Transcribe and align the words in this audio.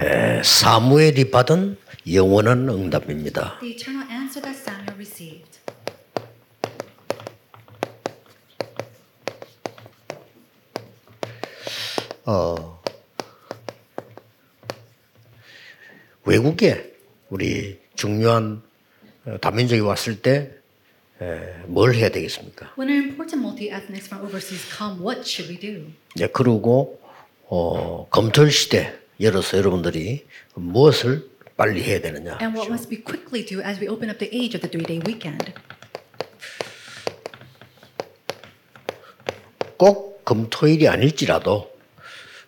에, 0.00 0.42
사무엘이 0.42 1.30
받은 1.30 1.76
영원한 2.12 2.68
응답입니다. 2.68 3.58
The 3.60 3.74
eternal 3.74 4.08
answer 4.10 4.40
that 4.42 4.56
Samuel 4.58 4.94
received. 4.96 5.58
외국에 16.24 16.94
우리 17.30 17.78
중요한 17.94 18.62
어, 19.24 19.36
다민족이 19.40 19.80
왔을 19.80 20.22
때 20.22 20.58
뭘 21.66 21.94
해야 21.94 22.10
되겠습니까? 22.10 22.74
When 22.78 22.88
an 22.94 23.02
important 23.10 23.42
multi-ethnics 23.42 24.06
from 24.06 24.24
overseas 24.24 24.62
come, 24.70 25.02
what 25.02 25.28
should 25.28 25.50
we 25.50 25.58
do? 25.58 25.90
네, 26.14 26.28
그리고 26.28 27.00
어, 27.48 28.06
검토 28.10 28.48
시대 28.48 28.94
열어서 29.20 29.58
여러분들이 29.58 30.26
무엇을 30.54 31.28
빨리 31.56 31.82
해야 31.82 32.00
되느냐? 32.00 32.38
And 32.40 32.56
what 32.56 32.68
must 32.70 32.88
we 32.90 33.02
quickly 33.02 33.44
do 33.44 33.60
as 33.60 33.80
we 33.80 33.88
open 33.88 34.08
up 34.10 34.18
the 34.18 34.30
age 34.32 34.54
of 34.56 34.60
the 34.62 34.70
three-day 34.70 35.00
weekend? 35.06 35.52
꼭 39.76 40.24
금토일이 40.24 40.88
아닐지라도 40.88 41.70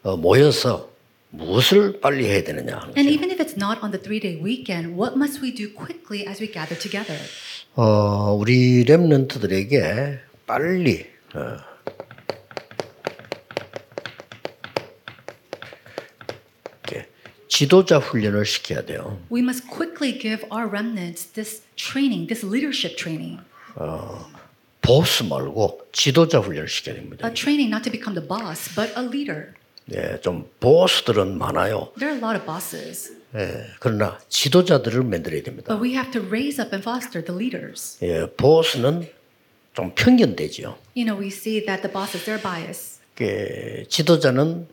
어, 0.02 0.16
모여서 0.16 0.90
무엇을 1.30 2.00
빨리 2.00 2.26
해야 2.26 2.42
되느냐? 2.42 2.76
하는 2.78 2.94
And 2.96 3.10
even 3.10 3.30
if 3.30 3.40
it's 3.42 3.56
not 3.56 3.80
on 3.82 3.90
the 3.92 4.00
three-day 4.02 4.40
weekend, 4.42 4.94
what 4.98 5.14
must 5.16 5.42
we 5.42 5.54
do 5.54 5.72
quickly 5.74 6.26
as 6.26 6.40
we 6.42 6.50
gather 6.50 6.78
together? 6.78 7.18
어, 7.74 8.32
우리 8.38 8.84
렘넌트들에게 8.84 10.18
빨리 10.46 11.06
어, 11.34 11.56
이렇게 16.82 17.08
지도자 17.60 17.98
훈련을 17.98 18.46
시켜야 18.46 18.86
돼요. 18.86 19.20
We 19.30 19.42
must 19.42 19.68
quickly 19.68 20.18
give 20.18 20.48
our 20.50 20.66
remnants 20.66 21.30
this 21.34 21.60
training, 21.76 22.26
this 22.26 22.40
leadership 22.42 22.96
training. 22.96 23.42
보스 24.80 25.22
말고 25.24 25.88
지도자 25.92 26.38
훈련을 26.38 26.68
시켜야 26.68 26.94
됩니다. 26.94 27.28
A 27.28 27.34
training 27.34 27.68
not 27.68 27.84
to 27.84 27.92
become 27.92 28.18
the 28.18 28.26
boss, 28.26 28.74
but 28.74 28.94
a 28.96 29.04
leader. 29.04 29.52
네, 29.84 30.18
좀 30.22 30.48
보스들은 30.58 31.36
많아요. 31.36 31.92
There 31.98 32.08
are 32.08 32.16
a 32.16 32.24
lot 32.24 32.40
of 32.40 32.46
bosses, 32.46 33.12
예, 33.34 33.66
그러나 33.78 34.18
지도자들을 34.30 35.02
만들어야 35.02 35.42
됩니다. 35.42 35.68
but 35.68 35.84
we 35.84 35.92
have 35.92 36.10
to 36.12 36.22
raise 36.32 36.58
up 36.58 36.72
and 36.72 36.80
foster 36.80 37.22
the 37.22 37.36
leaders. 37.36 37.98
예, 38.02 38.24
보스는 38.38 39.06
좀 39.74 39.92
편견되지요. 39.94 40.78
You 40.96 41.04
know, 41.04 41.20
we 41.20 41.28
see 41.28 41.60
that 41.66 41.82
the 41.82 41.92
bosses, 41.92 42.24
they're 42.24 42.40
biased. 42.40 43.00
그 43.14 43.84
지도자는 43.90 44.66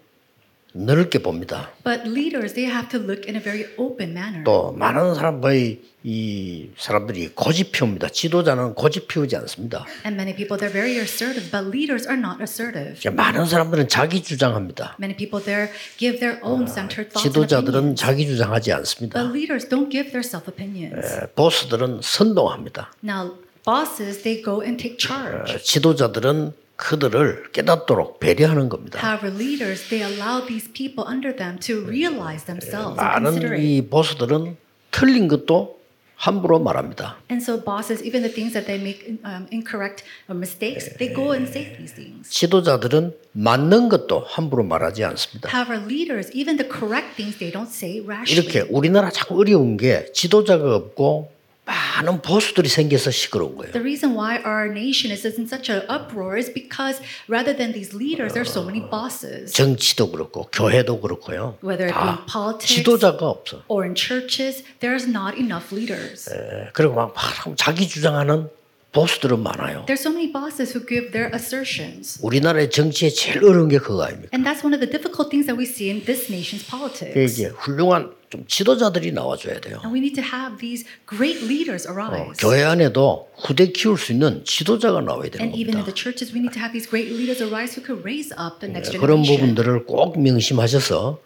넓게 0.85 1.19
봅니다. 1.19 1.69
But 1.83 2.07
leaders, 2.07 2.53
they 2.53 2.69
have 2.71 2.89
to 2.89 2.99
look 2.99 3.27
in 3.27 3.35
a 3.35 3.41
very 3.41 3.65
open 3.77 4.11
manner. 4.11 4.43
또 4.43 4.71
많은 4.73 5.15
사람들이 5.15 5.81
이 6.03 6.69
사람들이 6.77 7.29
고집 7.35 7.71
피웁니다. 7.71 8.09
지도자는 8.09 8.75
고집 8.75 9.07
피우지 9.07 9.35
않습니다. 9.37 9.85
And 10.05 10.15
many 10.15 10.35
people, 10.35 10.57
they're 10.59 10.71
very 10.71 10.97
assertive, 10.99 11.49
but 11.51 11.67
leaders 11.75 12.07
are 12.07 12.17
not 12.19 12.41
assertive. 12.41 12.99
많은 13.09 13.45
사람들은 13.45 13.87
자기 13.89 14.21
주장합니다. 14.21 14.95
Many 14.99 15.17
people 15.17 15.43
there 15.43 15.69
give 15.97 16.19
their 16.19 16.39
own 16.43 16.67
centered 16.67 17.09
thoughts 17.11 17.23
지도자들은. 17.27 17.95
자기 17.95 18.27
주장하지 18.27 18.69
But 18.71 18.77
않습니다. 18.79 19.21
leaders 19.33 19.67
don't 19.67 19.89
give 19.91 20.11
their 20.11 20.23
self 20.23 20.47
opinions. 20.49 21.01
예, 21.03 21.27
보스들은 21.35 21.99
선동합니다. 22.03 22.91
Now, 23.03 23.35
bosses, 23.65 24.21
they 24.23 24.41
go 24.43 24.61
and 24.61 24.77
take 24.81 24.97
charge. 24.99 25.53
어, 25.53 25.57
지도자들은 25.57 26.53
그들을 26.77 27.51
깨닫도록 27.51 28.19
배려하는 28.19 28.69
겁니다. 28.69 28.99
However, 29.03 29.35
leaders, 29.35 29.89
they 29.89 30.01
allow 30.05 30.45
these 30.45 30.71
people 30.71 31.05
under 31.09 31.35
them 31.35 31.59
to 31.59 31.83
realize 31.85 32.45
themselves 32.45 32.95
많은. 32.95 33.59
이 33.59 33.81
보스들은 33.89 34.55
틀린 34.91 35.27
것도 35.27 35.77
함부로 36.15 36.59
말합니다. 36.59 37.17
And 37.29 37.43
so 37.43 37.63
bosses, 37.63 38.03
even 38.03 38.21
the 38.23 38.33
things 38.33 38.53
that 38.53 38.65
they 38.65 38.81
make 38.81 39.19
um, 39.25 39.45
incorrect 39.51 40.03
or 40.29 40.37
mistakes, 40.37 40.89
they 40.97 41.13
go 41.13 41.33
and 41.33 41.47
say 41.47 41.75
these 41.77 41.93
things. 41.93 42.29
지도자들은 42.29 43.13
맞는 43.33 43.89
것도 43.89 44.25
함부로 44.25 44.63
말하지 44.63 45.03
않습니다. 45.03 45.49
However, 45.49 45.83
leaders, 45.85 46.31
even 46.33 46.57
the 46.57 46.69
correct 46.69 47.15
things, 47.15 47.37
they 47.37 47.51
don't 47.51 47.69
say 47.69 47.97
이렇게 48.01 48.61
rashly. 48.61 48.69
우리나라 48.69 49.09
자꾸 49.11 49.39
어려운 49.39 49.77
게 49.77 50.11
지도자가 50.13 50.75
없고 50.75 51.31
많은 51.67 52.21
보수들이 52.21 52.69
생겨서 52.69 53.11
시끄러운 53.11 53.55
거예요. 53.57 53.71
The 53.73 53.83
reason 53.83 54.15
why 54.15 54.39
our 54.43 54.71
nation 54.71 55.11
is 55.11 55.27
in 55.27 55.45
such 55.45 55.69
an 55.69 55.83
uproar 55.91 56.37
is 56.39 56.51
because 56.51 57.03
rather 57.27 57.51
than 57.55 57.73
these 57.73 57.93
leaders, 57.93 58.31
there 58.31 58.41
are 58.41 58.49
so 58.49 58.63
many 58.63 58.79
bosses. 58.79 59.51
정치도 59.53 60.11
그렇고 60.11 60.47
교회도 60.51 61.01
그렇고요. 61.01 61.55
Whether 61.61 61.91
it 61.91 61.99
be 61.99 62.15
politics 62.25 62.73
지도자가 62.73 63.27
없어. 63.27 63.63
or 63.67 63.83
in 63.83 63.95
churches, 63.95 64.63
there's 64.79 65.05
not 65.07 65.35
enough 65.37 65.75
leaders. 65.75 66.31
예, 66.31 66.69
그리고 66.73 66.95
막, 66.95 67.13
막 67.13 67.57
자기 67.57 67.87
주장하는 67.87 68.49
보수들은 68.93 69.43
많아요. 69.43 69.85
There's 69.85 70.01
so 70.01 70.09
many 70.09 70.31
bosses 70.31 70.73
who 70.73 70.85
give 70.87 71.11
their 71.11 71.29
assertions. 71.35 72.19
우리나라의 72.23 72.69
정치에 72.71 73.09
제일 73.09 73.43
어려운 73.43 73.67
게 73.69 73.77
그거 73.77 74.03
아닙니까? 74.03 74.29
And 74.33 74.47
that's 74.47 74.63
one 74.63 74.73
of 74.73 74.79
the 74.79 74.89
difficult 74.89 75.29
things 75.29 75.45
that 75.45 75.59
we 75.59 75.65
see 75.67 75.91
in 75.91 76.03
this 76.05 76.31
nation's 76.31 76.65
그 76.65 76.71
politics. 76.71 77.13
이제 77.19 77.51
훌륭한 77.53 78.15
좀 78.29 78.45
지도자들이 78.47 79.11
나와줘야 79.11 79.59
돼요. 79.59 79.79
And 79.83 79.93
we 79.93 79.99
need 79.99 80.15
to 80.15 80.23
have 80.23 80.57
these 80.57 80.87
great 81.05 81.43
leaders 81.45 81.85
어, 81.87 81.91
arise. 81.93 82.39
교회 82.39 82.63
안에도 82.63 83.29
후대 83.37 83.71
키울 83.71 83.97
수 83.99 84.13
있는 84.13 84.43
지도자가 84.45 85.01
나와야 85.01 85.29
되는 85.29 85.45
And 85.45 85.53
even 85.53 85.75
in 85.75 85.83
겁니다. 85.83 85.91
the 85.91 85.95
churches, 85.95 86.33
we 86.33 86.39
need 86.39 86.55
to 86.55 86.61
have 86.63 86.71
these 86.73 86.87
great 86.89 87.11
leaders 87.11 87.43
arise 87.43 87.75
who 87.77 87.83
could 87.85 88.01
raise 88.07 88.31
up 88.39 88.59
the 88.63 88.71
next 88.71 88.95
그런 88.97 89.21
generation. 89.21 89.53
부분들을 89.53 89.85
꼭 89.85 90.17
명심하셔서 90.19 91.19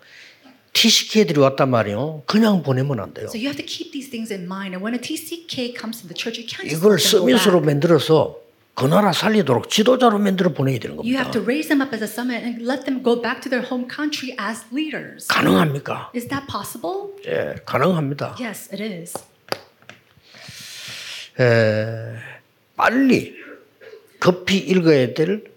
TCK들이 0.73 1.39
왔단 1.39 1.69
말이에요. 1.69 2.23
그냥 2.25 2.63
보내면 2.63 2.99
안 2.99 3.13
돼요. 3.13 3.25
So 3.27 3.37
you 3.37 3.47
have 3.47 3.57
to 3.57 3.65
keep 3.65 3.91
these 3.91 4.09
things 4.09 4.31
in 4.31 4.45
mind. 4.45 4.73
And 4.73 4.81
when 4.83 4.93
a 4.95 4.99
TCK 5.01 5.75
comes 5.77 6.01
to 6.01 6.07
the 6.07 6.15
church, 6.15 6.39
you 6.39 6.47
can't 6.47 6.63
just 6.69 6.79
이걸 6.79 6.97
서밋으로 6.99 7.59
back. 7.59 7.65
만들어서 7.65 8.39
그 8.73 8.85
나라 8.85 9.11
살리도록 9.11 9.69
지도자로 9.69 10.17
만들어 10.17 10.53
보내야 10.53 10.79
되는 10.79 10.95
You 11.03 11.19
have 11.19 11.27
겁니다. 11.27 11.31
to 11.33 11.41
raise 11.43 11.67
them 11.67 11.81
up 11.81 11.93
as 11.93 12.01
a 12.01 12.07
summit 12.07 12.39
and 12.41 12.63
let 12.63 12.85
them 12.85 13.03
go 13.03 13.21
back 13.21 13.41
to 13.43 13.49
their 13.49 13.67
home 13.67 13.85
country 13.85 14.31
as 14.39 14.63
leaders. 14.71 15.27
가능합니까? 15.27 16.11
Is 16.15 16.29
that 16.29 16.47
possible? 16.47 17.11
예, 17.27 17.55
가능합니다. 17.65 18.37
Yes, 18.39 18.71
it 18.73 18.81
is. 18.81 19.13
에, 21.39 22.15
빨리 22.77 23.35
급히 24.19 24.57
읽어야 24.57 25.13
될 25.13 25.50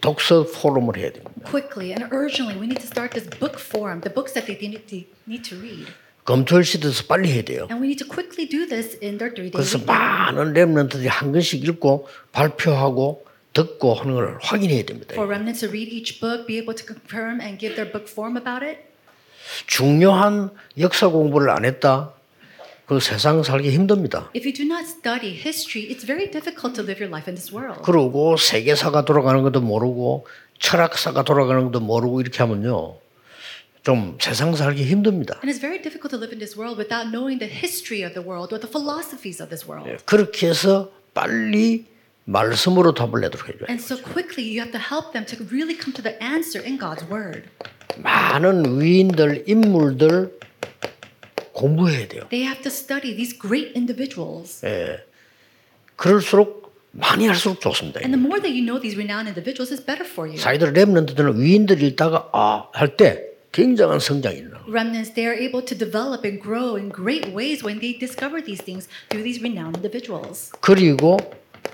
독서 0.00 0.44
포럼을 0.44 0.96
해야 0.96 1.12
됩니다. 1.12 1.48
Quickly 1.48 1.92
and 1.94 2.08
urgently, 2.12 2.58
we 2.58 2.66
need 2.66 2.80
to 2.82 2.86
start 2.86 3.14
this 3.14 3.28
book 3.38 3.58
forum, 3.60 4.00
the 4.02 4.12
books 4.12 4.34
that 4.34 4.46
they 4.46 4.58
need 4.58 4.82
to, 4.90 5.56
read. 5.56 5.86
검토일 6.24 6.64
시대에서 6.64 7.04
빨리 7.06 7.30
해야 7.32 7.42
돼요. 7.42 7.68
And 7.70 7.80
we 7.80 7.86
need 7.94 8.02
to 8.02 8.08
quickly 8.08 8.48
do 8.48 8.66
this 8.66 8.98
in 9.00 9.18
their 9.18 9.32
three 9.32 9.50
그래서 9.50 9.78
days. 9.78 9.86
많은 9.86 10.52
렘런트들이 10.52 11.06
한 11.06 11.32
권씩 11.32 11.64
읽고 11.64 12.08
발표하고 12.32 13.24
듣고 13.54 13.94
하는 13.94 14.14
걸 14.14 14.38
확인해야 14.42 14.84
됩니다. 14.84 15.14
For 15.14 15.26
remnants 15.26 15.60
to 15.60 15.70
read 15.70 15.88
each 15.94 16.20
book, 16.20 16.46
be 16.46 16.58
able 16.58 16.74
to 16.74 16.84
confirm 16.84 17.40
and 17.40 17.58
give 17.58 17.76
their 17.76 17.90
book 17.90 18.10
form 18.10 18.36
about 18.36 18.66
it. 18.66 18.82
중요한 19.66 20.50
역사 20.78 21.08
공부를 21.08 21.50
안 21.50 21.64
했다. 21.64 22.12
그 22.88 23.00
세상 23.00 23.42
살기 23.42 23.70
힘듭니다. 23.70 24.30
If 24.34 24.48
you 24.48 24.54
do 24.54 24.64
not 24.64 24.88
study 24.88 25.36
history, 25.36 25.92
it's 25.92 26.06
very 26.06 26.30
difficult 26.30 26.74
to 26.76 26.82
live 26.82 26.96
your 26.98 27.12
life 27.12 27.28
in 27.28 27.36
this 27.36 27.52
world. 27.52 27.82
그러고 27.82 28.38
세계사가 28.38 29.04
돌아가는 29.04 29.42
것도 29.42 29.60
모르고 29.60 30.26
철학사가 30.58 31.22
돌아가는 31.22 31.64
것도 31.64 31.80
모르고 31.80 32.22
이렇게 32.22 32.38
하면요. 32.38 32.96
좀 33.82 34.16
세상 34.18 34.56
살기 34.56 34.84
힘듭니다. 34.84 35.34
And 35.44 35.52
it's 35.52 35.60
very 35.60 35.82
difficult 35.82 36.16
to 36.16 36.18
live 36.18 36.32
in 36.32 36.40
this 36.40 36.56
world 36.56 36.80
without 36.80 37.12
knowing 37.12 37.38
the 37.38 37.52
history 37.52 38.00
of 38.00 38.16
the 38.16 38.24
world 38.24 38.56
or 38.56 38.58
the 38.58 38.72
philosophies 38.72 39.42
of 39.42 39.52
this 39.52 39.68
world. 39.68 39.84
그렇게 40.06 40.48
해서 40.48 40.90
빨리 41.12 41.84
말씀으로 42.24 42.94
답을 42.94 43.20
내도록 43.20 43.52
해줘요. 43.52 43.68
And 43.68 43.84
so 43.84 44.00
quickly, 44.00 44.48
you 44.48 44.64
have 44.64 44.72
to 44.72 44.80
help 44.80 45.12
them 45.12 45.28
to 45.28 45.36
really 45.52 45.76
come 45.76 45.92
to 45.92 46.00
the 46.00 46.16
answer 46.24 46.64
in 46.64 46.80
God's 46.80 47.04
word. 47.12 47.44
많은 48.00 48.80
위인들, 48.80 49.44
인물들 49.46 50.37
공부해야 51.58 52.06
돼요. 52.06 52.28
They 52.30 52.46
have 52.46 52.62
to 52.62 52.70
study 52.70 53.14
these 53.14 53.36
great 53.36 53.74
individuals. 53.74 54.62
그럴수록 55.96 56.72
많이 56.92 57.26
할수록 57.26 57.60
좋습니다. 57.60 58.00
And 58.00 58.14
the 58.14 58.22
more 58.22 58.40
that 58.40 58.54
you 58.54 58.64
know 58.64 58.80
these 58.80 58.96
renowned 58.96 59.26
individuals, 59.26 59.74
it's 59.74 59.84
better 59.84 60.06
for 60.06 60.30
you. 60.30 60.38
사이들 60.38 60.72
랩런트들은 60.72 61.38
위인들 61.38 61.82
읽다가 61.82 62.30
아할때 62.32 63.26
굉장한 63.52 63.98
성장이 63.98 64.38
일어나. 64.38 64.62
Remnants, 64.68 65.14
they 65.14 65.26
are 65.26 65.34
able 65.34 65.64
to 65.64 65.76
develop 65.76 66.24
and 66.24 66.40
grow 66.40 66.76
in 66.76 66.90
great 66.90 67.34
ways 67.34 67.64
when 67.64 67.80
they 67.80 67.98
discover 67.98 68.38
these 68.38 68.62
things 68.62 68.88
through 69.10 69.24
these 69.24 69.42
renowned 69.42 69.76
individuals. 69.76 70.52
그리고 70.60 71.18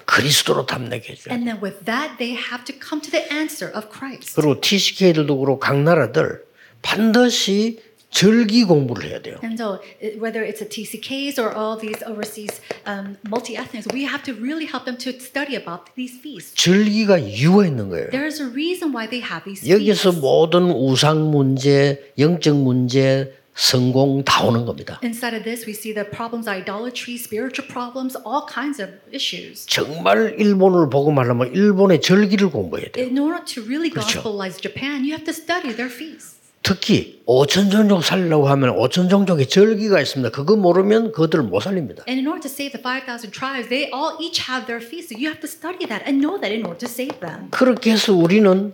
그리스도로 0.06 0.66
해줘요. 0.66 1.30
And 1.30 1.46
then 1.46 1.60
with 1.62 1.84
that, 1.84 2.18
they 2.18 2.34
have 2.34 2.64
to 2.64 2.74
come 2.74 3.00
to 3.02 3.10
the 3.10 3.26
answer 3.32 3.70
of 3.74 3.88
Christ. 3.90 4.34
그리고 4.36 4.60
TCK들도 4.60 5.38
그렇고 5.38 5.58
각 5.58 5.78
나라들 5.78 6.44
반드시 6.82 7.80
절기 8.14 8.62
공부를 8.64 9.10
해야 9.10 9.20
돼요. 9.20 9.36
And 9.42 9.60
so, 9.60 9.80
whether 10.18 10.46
it's 10.46 10.62
a 10.62 10.68
TCKs 10.68 11.36
or 11.38 11.50
all 11.52 11.76
these 11.76 11.98
overseas 12.06 12.60
um, 12.86 13.18
multi 13.26 13.56
ethnics, 13.58 13.90
we 13.92 14.06
have 14.06 14.22
to 14.22 14.32
really 14.38 14.66
help 14.66 14.84
them 14.86 14.96
to 14.98 15.10
study 15.18 15.56
about 15.56 15.90
these 15.96 16.14
feasts. 16.22 16.54
절기가 16.54 17.18
이유가 17.18 17.66
있는 17.66 17.90
거예요. 17.90 18.10
There's 18.10 18.40
a 18.40 18.46
reason 18.46 18.94
why 18.94 19.10
they 19.10 19.20
have 19.20 19.42
these 19.44 19.66
여기서 19.66 20.14
feasts. 20.14 20.20
모든 20.22 20.70
우상 20.70 21.30
문제, 21.32 22.14
영적 22.16 22.56
문제, 22.56 23.34
성공 23.56 24.22
다 24.24 24.44
오는 24.44 24.64
겁니다. 24.64 25.00
Inside 25.02 25.36
of 25.36 25.44
this, 25.44 25.66
we 25.66 25.74
see 25.74 25.92
the 25.92 26.06
problems, 26.08 26.48
idolatry, 26.48 27.18
spiritual 27.18 27.66
problems, 27.66 28.16
all 28.26 28.46
kinds 28.46 28.80
of 28.80 28.90
issues. 29.12 29.66
정말 29.66 30.34
일본을 30.38 30.88
보고 30.88 31.10
말하면 31.10 31.54
일본의 31.54 32.00
절기를 32.00 32.50
공부해야 32.50 32.90
돼요. 32.92 33.06
In 33.06 33.18
order 33.18 33.44
to 33.44 33.62
really 33.62 33.90
그렇죠. 33.90 34.22
gospelize 34.22 34.62
Japan, 34.62 35.02
you 35.02 35.14
have 35.14 35.24
to 35.26 35.34
study 35.34 35.74
their 35.74 35.90
feasts. 35.90 36.33
특히 36.74 37.20
오천 37.26 37.68
종족 37.68 38.02
살려고 38.02 38.48
하면 38.48 38.70
오천 38.70 39.10
종족의 39.10 39.48
절기가 39.48 40.00
있습니다. 40.00 40.30
그거 40.34 40.56
모르면 40.56 41.12
그들을 41.12 41.44
못 41.44 41.60
살립니다. 41.60 42.04
And 42.08 42.18
in 42.18 42.26
order 42.26 42.40
to 42.40 42.48
save 42.50 42.72
the 42.72 42.80
5,000 42.82 43.30
tribes, 43.30 43.68
they 43.68 43.92
all 43.92 44.16
each 44.18 44.40
have 44.48 44.64
their 44.66 44.80
feasts. 44.80 45.12
So 45.12 45.20
you 45.20 45.28
have 45.28 45.44
to 45.44 45.46
study 45.48 45.84
that 45.86 46.08
and 46.08 46.24
know 46.24 46.40
that 46.40 46.50
in 46.56 46.64
order 46.64 46.80
to 46.80 46.88
save 46.88 47.20
them. 47.20 47.50
그렇게 47.50 47.92
해서 47.92 48.14
우리는 48.14 48.72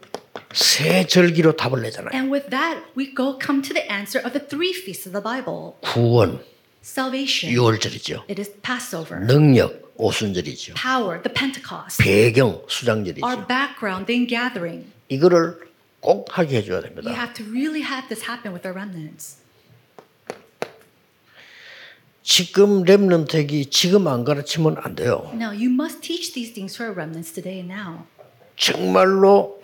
세 0.55 1.05
절기로 1.05 1.57
답을 1.57 1.83
내잖아요. 1.83 2.15
And 2.15 2.31
with 2.33 2.49
that, 2.51 2.79
we 2.97 3.11
go 3.13 3.37
come 3.43 3.61
to 3.61 3.75
the 3.75 3.83
answer 3.91 4.23
of 4.23 4.39
the 4.39 4.47
three 4.47 4.71
feasts 4.71 5.11
of 5.11 5.13
the 5.13 5.23
Bible. 5.23 5.75
구원, 5.83 6.39
Salvation, 6.87 7.51
6월절이죠. 7.53 8.23
it 8.31 8.39
is 8.39 8.55
Passover. 8.63 9.19
능력, 9.27 9.91
오순절이죠. 9.99 10.75
Power, 10.79 11.19
the 11.27 11.35
Pentecost. 11.35 11.99
배경, 11.99 12.55
Our 12.55 12.65
수장절이죠. 12.71 13.27
background, 13.51 14.07
the 14.07 14.15
ingathering. 14.15 14.87
이거를 15.11 15.59
꼭 16.00 16.26
하게 16.38 16.58
해줘야 16.58 16.79
You 16.79 16.88
됩니다. 16.88 17.11
have 17.12 17.35
to 17.35 17.44
really 17.44 17.82
have 17.82 18.08
this 18.08 18.25
happen 18.25 18.52
with 18.55 18.67
our 18.67 18.75
remnants. 18.75 19.38
지금 22.23 22.85
렘넌트에게 22.85 23.64
지금 23.70 24.06
안 24.06 24.25
가르치면 24.25 24.76
안 24.79 24.94
돼요. 24.94 25.31
Now, 25.35 25.50
you 25.52 25.70
must 25.70 26.00
teach 26.00 26.32
these 26.32 26.52
things 26.52 26.76
to 26.76 26.85
our 26.87 26.94
remnants 26.94 27.32
today 27.32 27.58
and 27.61 27.73
now. 27.73 28.05
정말로 28.56 29.61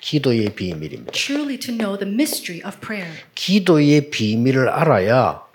기도의 0.00 0.54
비밀입니다. 0.54 1.12
Truly 1.12 1.58
to 1.58 1.74
know 1.74 1.96
the 1.98 2.10
mystery 2.12 2.60
of 2.66 2.78
prayer. 2.80 3.12
기도의 3.34 4.10
비밀을 4.10 4.68
알아야 4.68 5.45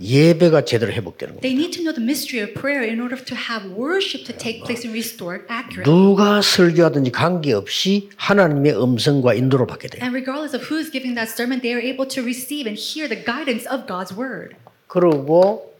예배가 0.00 0.64
제대로 0.64 0.92
회복되는 0.92 1.34
겁니다. 1.34 1.42
They 1.42 1.58
need 1.58 1.76
to 1.76 1.82
know 1.82 1.94
the 1.94 2.02
mystery 2.02 2.42
of 2.42 2.54
prayer 2.54 2.86
in 2.86 3.00
order 3.00 3.18
to 3.18 3.36
have 3.36 3.66
worship 3.74 4.24
to 4.26 4.34
take 4.36 4.62
place 4.62 4.86
and 4.86 4.94
restored 4.94 5.44
accurately. 5.50 5.84
누가 5.84 6.40
설교하든지 6.40 7.10
관계없이 7.10 8.10
하나님의 8.16 8.80
음성과 8.80 9.34
인도를 9.34 9.66
받게 9.66 9.88
돼요. 9.88 10.02
And 10.02 10.14
regardless 10.14 10.54
of 10.54 10.70
who's 10.70 10.90
giving 10.90 11.14
that 11.18 11.30
sermon, 11.30 11.60
they 11.60 11.74
are 11.74 11.82
able 11.82 12.06
to 12.06 12.22
receive 12.22 12.68
and 12.68 12.78
hear 12.78 13.08
the 13.08 13.18
guidance 13.18 13.66
of 13.66 13.86
God's 13.86 14.14
word. 14.14 14.54
그리고 14.86 15.74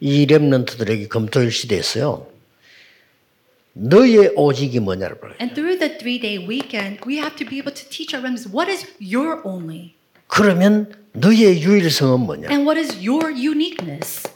이 0.00 0.26
렘넌트들에게 0.26 1.08
금토일 1.08 1.52
시대에서요. 1.52 2.26
너의 3.72 4.32
오직이 4.34 4.80
뭐냐를 4.80 5.16
물어요. 5.20 5.36
And 5.40 5.54
through 5.54 5.78
the 5.78 5.98
three 5.98 6.18
day 6.18 6.38
weekend, 6.38 7.00
we 7.06 7.18
have 7.18 7.36
to 7.36 7.46
be 7.46 7.58
able 7.58 7.72
to 7.72 7.86
teach 7.88 8.14
our 8.14 8.22
remnants 8.22 8.50
what 8.50 8.70
is 8.70 8.86
your 8.98 9.40
only 9.46 9.94
그러면 10.30 10.92
너의 11.12 11.62
유일성은 11.62 12.20
뭐냐? 12.20 12.48
and 12.50 12.62
what 12.68 12.78
is 12.78 12.96
your 13.04 13.30
uniqueness 13.32 14.28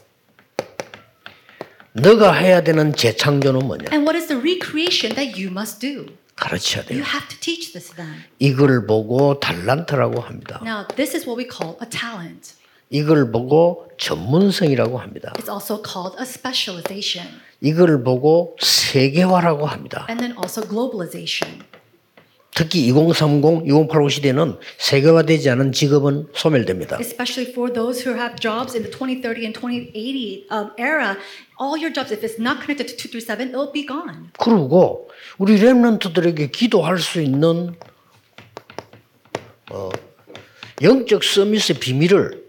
너가 1.92 2.32
해야 2.32 2.62
되는 2.62 2.92
재창조는 2.94 3.66
뭐냐? 3.66 3.84
and 3.92 4.02
what 4.08 4.16
is 4.16 4.26
the 4.26 4.40
recreation 4.40 5.14
that 5.14 5.40
you 5.40 5.50
must 5.50 5.78
do. 5.80 6.06
가르쳐야 6.36 6.82
You 6.90 6.98
돼요. 6.98 7.04
have 7.04 7.28
to 7.28 7.38
teach 7.38 7.72
this 7.72 7.90
to 7.90 7.96
them. 7.96 8.24
이걸 8.40 8.86
보고 8.86 9.38
달란트라고 9.38 10.20
합니다. 10.20 10.60
Now, 10.64 10.84
this 10.96 11.14
is 11.16 11.28
what 11.28 11.38
we 11.38 11.46
call 11.48 11.76
a 11.80 11.88
talent. 11.88 12.54
이걸 12.90 13.30
보고 13.30 13.88
전문성이라고 13.98 14.98
합니다. 14.98 15.32
It's 15.38 15.48
also 15.48 15.80
called 15.82 16.16
a 16.18 16.26
specialization 16.26 17.28
이걸 17.60 18.02
보고 18.02 18.56
세계화라고 18.60 19.66
합니다. 19.66 20.06
and 20.10 20.18
then 20.20 20.36
also 20.36 20.60
globalization. 20.66 21.62
특히 22.54 22.86
2030, 22.86 23.66
2080 23.66 24.10
시대는 24.10 24.56
세계화되지 24.78 25.50
않은 25.50 25.72
직업은 25.72 26.28
소멸됩니다. 26.34 26.98
Especially 27.00 27.50
for 27.50 27.72
those 27.72 28.06
who 28.06 28.16
have 28.16 28.36
jobs 28.40 28.76
in 28.76 28.84
the 28.84 28.90
2030 28.90 29.44
and 29.44 29.54
2080 29.58 30.46
um, 30.50 30.70
era, 30.78 31.16
all 31.58 31.76
your 31.76 31.92
jobs, 31.92 32.12
if 32.12 32.22
it's 32.22 32.38
not 32.38 32.62
connected 32.62 32.86
to 32.86 32.94
237, 32.94 33.50
it'll 33.50 33.72
be 33.72 33.84
gone. 33.84 34.30
그리고 34.38 35.10
우리 35.38 35.58
렘넌트들에게 35.58 36.50
기도할 36.50 36.98
수 36.98 37.20
있는 37.20 37.74
어, 39.72 39.90
영적 40.80 41.24
서밋의 41.24 41.80
비밀을 41.80 42.43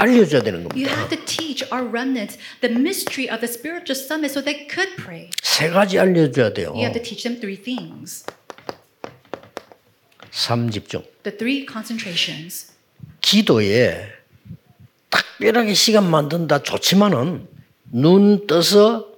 알려줘야 0.00 0.42
되는 0.42 0.60
You 0.74 0.86
겁니다. 0.88 0.96
have 0.96 1.08
to 1.16 1.24
teach 1.26 1.64
our 1.72 1.84
remnants 1.86 2.38
the 2.60 2.72
mystery 2.74 3.28
of 3.30 3.40
the 3.40 3.48
spiritual 3.52 3.96
summit 3.98 4.30
so 4.32 4.40
they 4.42 4.66
could 4.68 4.96
pray. 4.96 5.30
세 5.42 5.68
가지 5.70 5.98
알려줘야 5.98 6.52
돼요. 6.52 6.72
You 6.74 6.84
have 6.88 6.94
to 6.94 7.02
teach 7.02 7.22
them 7.22 7.40
three 7.40 7.56
things 7.60 8.24
삼집중. 10.30 11.02
the 11.22 11.36
three 11.36 11.66
concentrations. 11.68 12.72
기도에 13.20 14.06
특별하게 15.10 15.74
시간 15.74 16.08
만든다 16.10 16.62
좋지만은 16.62 17.46
눈 17.92 18.46
떠서 18.46 19.08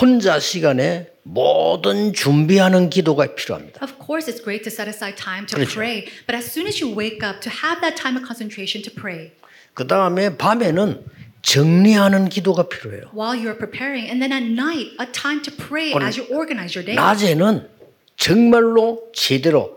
혼자 0.00 0.40
시간에 0.40 1.08
모든 1.22 2.12
준비하는 2.12 2.90
기도가 2.90 3.34
필요합니다. 3.34 3.80
Of 3.82 3.94
course, 4.04 4.26
it's 4.30 4.42
great 4.42 4.62
to 4.64 4.70
set 4.72 4.88
aside 4.88 5.16
time 5.16 5.46
to 5.46 5.56
그렇죠. 5.56 5.74
pray, 5.74 6.04
but 6.26 6.34
as 6.34 6.46
soon 6.50 6.66
as 6.66 6.82
you 6.82 6.92
wake 6.94 7.22
up, 7.22 7.40
to 7.40 7.50
have 7.50 7.80
that 7.80 7.94
time 8.00 8.16
of 8.16 8.26
concentration 8.26 8.82
to 8.82 8.90
pray 8.92 9.32
그 9.76 9.86
다음에 9.86 10.38
밤에는 10.38 11.04
정리하는 11.42 12.30
기도가 12.30 12.66
필요해요. 12.66 13.10
while 13.12 13.36
you're 13.38 13.58
preparing, 13.58 14.08
and 14.08 14.22
then 14.24 14.32
at 14.32 14.42
night, 14.42 14.96
a 14.98 15.04
time 15.12 15.42
to 15.42 15.52
pray 15.54 15.92
as 16.02 16.18
you 16.18 16.26
organize 16.34 16.74
your 16.74 16.82
day. 16.82 16.96
낮에는 16.96 17.68
정말로 18.16 19.10
제대로 19.12 19.76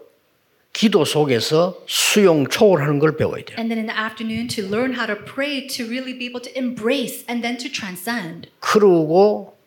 기도 0.71 1.03
속에서 1.03 1.83
수용 1.85 2.47
초월하는 2.47 2.99
걸 2.99 3.17
배워야 3.17 3.43
돼요. 3.43 3.57
And 3.59 3.67
then 3.67 3.77
in 3.77 3.87
the 3.87 3.99
afternoon, 3.99 4.47
to 4.55 4.63
learn 4.63 4.95
how 4.95 5.05
to 5.05 5.17
pray, 5.25 5.67
to 5.67 5.83
really 5.83 6.17
be 6.17 6.25
able 6.31 6.39
to 6.41 6.51
embrace 6.57 7.25
and 7.27 7.43
then 7.43 7.57
to 7.57 7.69
transcend. 7.69 8.47
그러고 8.61 9.57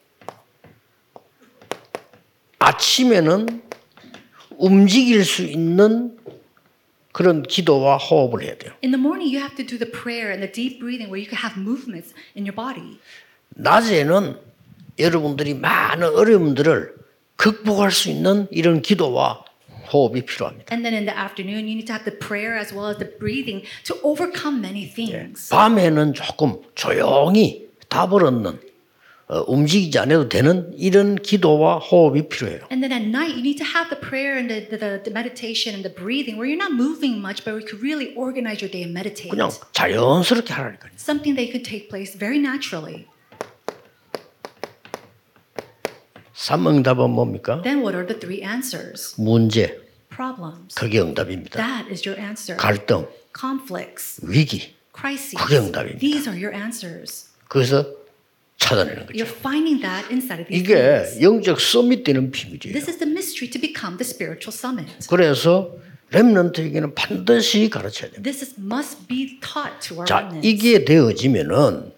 아침에는 2.58 3.61
움직일 4.56 5.26
수 5.26 5.43
있는 5.43 6.17
그런 7.12 7.42
기도와 7.42 7.98
호흡을 7.98 8.42
해야 8.42 8.56
돼요. 8.56 8.72
In 8.82 8.90
the 8.90 9.00
morning, 9.00 9.28
you 9.28 9.38
have 9.40 9.54
to 9.56 9.64
do 9.64 9.78
the 9.78 9.90
prayer 9.90 10.32
and 10.32 10.40
the 10.40 10.50
deep 10.50 10.80
breathing 10.80 11.12
where 11.12 11.20
you 11.20 11.28
can 11.28 11.38
have 11.38 11.60
movements 11.60 12.14
in 12.36 12.44
your 12.48 12.56
body. 12.56 12.98
낮에는 13.54 14.36
여러분들이 14.98 15.54
많은 15.54 16.08
어려움들을 16.08 16.94
극복할 17.36 17.90
수 17.90 18.08
있는 18.08 18.48
이런 18.50 18.82
기도와 18.82 19.44
호흡이 19.92 20.24
필요합니다. 20.24 20.72
And 20.72 20.84
then 20.84 20.94
in 20.94 21.04
the 21.04 21.12
afternoon, 21.12 21.68
you 21.68 21.76
need 21.76 21.86
to 21.86 21.94
have 21.94 22.04
the 22.08 22.16
prayer 22.16 22.56
as 22.56 22.72
well 22.72 22.88
as 22.88 22.98
the 22.98 23.10
breathing 23.18 23.64
to 23.84 23.96
overcome 24.02 24.60
many 24.60 24.88
things. 24.88 25.50
밤에는 25.50 26.14
조금 26.14 26.62
조용히 26.74 27.69
답을 27.88 28.24
얻는 28.24 28.58
어, 29.29 29.44
움직이지 29.46 29.98
않아도 29.98 30.29
되는 30.29 30.72
이런 30.76 31.17
기도와 31.17 31.79
호흡이 31.79 32.29
필요해요. 32.29 32.60
And 32.70 32.82
then 32.82 32.93
at 32.93 33.06
night, 33.06 33.32
you 33.34 33.41
need 33.41 33.56
to 33.58 33.67
have 33.67 33.88
the 33.88 33.98
prayer 33.98 34.36
and 34.36 34.48
the, 34.52 34.69
the, 34.76 35.00
the 35.02 35.10
meditation 35.12 35.72
and 35.74 35.82
the 35.86 35.94
breathing 35.94 36.36
where 36.36 36.44
you're 36.44 36.60
not 36.60 36.74
moving 36.74 37.20
much, 37.22 37.44
but 37.44 37.55
you 37.56 37.64
could 37.64 37.81
really 37.81 38.12
organize 38.14 38.60
your 38.60 38.70
day 38.70 38.82
and 38.82 38.93
meditate. 38.93 39.31
그냥 39.31 39.50
자연스럽게 39.72 40.52
하라니까요. 40.52 40.93
Something 40.98 41.36
that 41.36 41.48
could 41.50 41.64
take 41.64 41.88
place 41.88 42.12
very 42.19 42.38
naturally. 42.38 43.06
삼응답은 46.34 47.10
뭡니까? 47.10 47.62
Then 47.62 47.81
what 47.81 47.94
are 47.94 48.06
the 48.06 48.19
three 48.19 48.43
answers? 48.43 49.14
문제, 49.20 49.79
Problems. 50.10 50.74
그게 50.74 51.00
응답입니다. 51.00 51.56
That 51.56 51.88
is 51.91 52.06
your 52.06 52.20
answer. 52.20 52.56
갈등, 52.58 53.06
Conflicts, 53.38 54.20
위기, 54.26 54.74
crises. 54.94 55.36
그게 55.36 55.58
응답입니다. 55.58 56.00
These 56.00 56.29
are 56.29 56.36
your 56.36 56.52
answers. 56.55 57.31
그래서 57.48 57.86
찾아내는 58.62 59.06
You're 59.10 59.26
거죠. 59.26 59.36
finding 59.42 59.82
that 59.82 60.06
inside 60.10 60.40
of 60.42 60.48
these 60.48 60.62
이게. 60.62 61.22
영적 61.22 61.60
서밋 61.60 62.04
되는 62.04 62.31
비밀이에요. 62.31 62.72
This 62.72 62.88
is 62.88 62.98
the 62.98 63.10
mystery 63.10 63.50
to 63.50 63.60
become 63.60 63.98
the 63.98 64.06
spiritual 64.06 64.54
summit. 64.54 64.88
그래서 65.08 65.74
렘넌트에게는 66.10 66.94
반드시 66.94 67.69
가르쳐야 67.70 68.10
됩니다. 68.10 68.22
This 68.22 68.44
is, 68.44 68.54
must 68.60 69.06
be 69.08 69.40
taught 69.40 69.81
to 69.88 69.96
our 69.96 70.06
자. 70.06 70.31
이게 70.42 70.84
되어지면은 70.84 71.92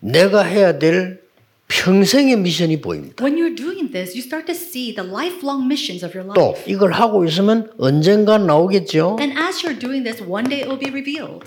내가 0.00 0.42
해야 0.42 0.78
될 0.78 1.20
평생의 1.68 2.36
미션이 2.38 2.80
보입니다. 2.80 3.22
When 3.24 3.36
you're 3.38 3.56
doing 3.56 3.92
this, 3.92 4.12
you 4.16 4.20
start 4.24 4.46
to 4.46 4.54
see 4.54 4.94
the 4.94 5.06
lifelong 5.08 5.64
missions 5.66 6.04
of 6.04 6.16
your 6.16 6.32
또 6.34 6.52
life. 6.56 6.64
이걸 6.66 6.92
하고 6.92 7.24
있으면 7.24 7.70
언젠가 7.78 8.38
나오겠죠. 8.38 9.16
And 9.20 9.38
as 9.38 9.60
you're 9.64 9.78
doing 9.78 10.02
this, 10.02 10.22
one 10.22 10.48
day 10.48 10.60
it 10.62 10.68
will 10.68 10.80
be 10.80 10.90
revealed. 10.90 11.44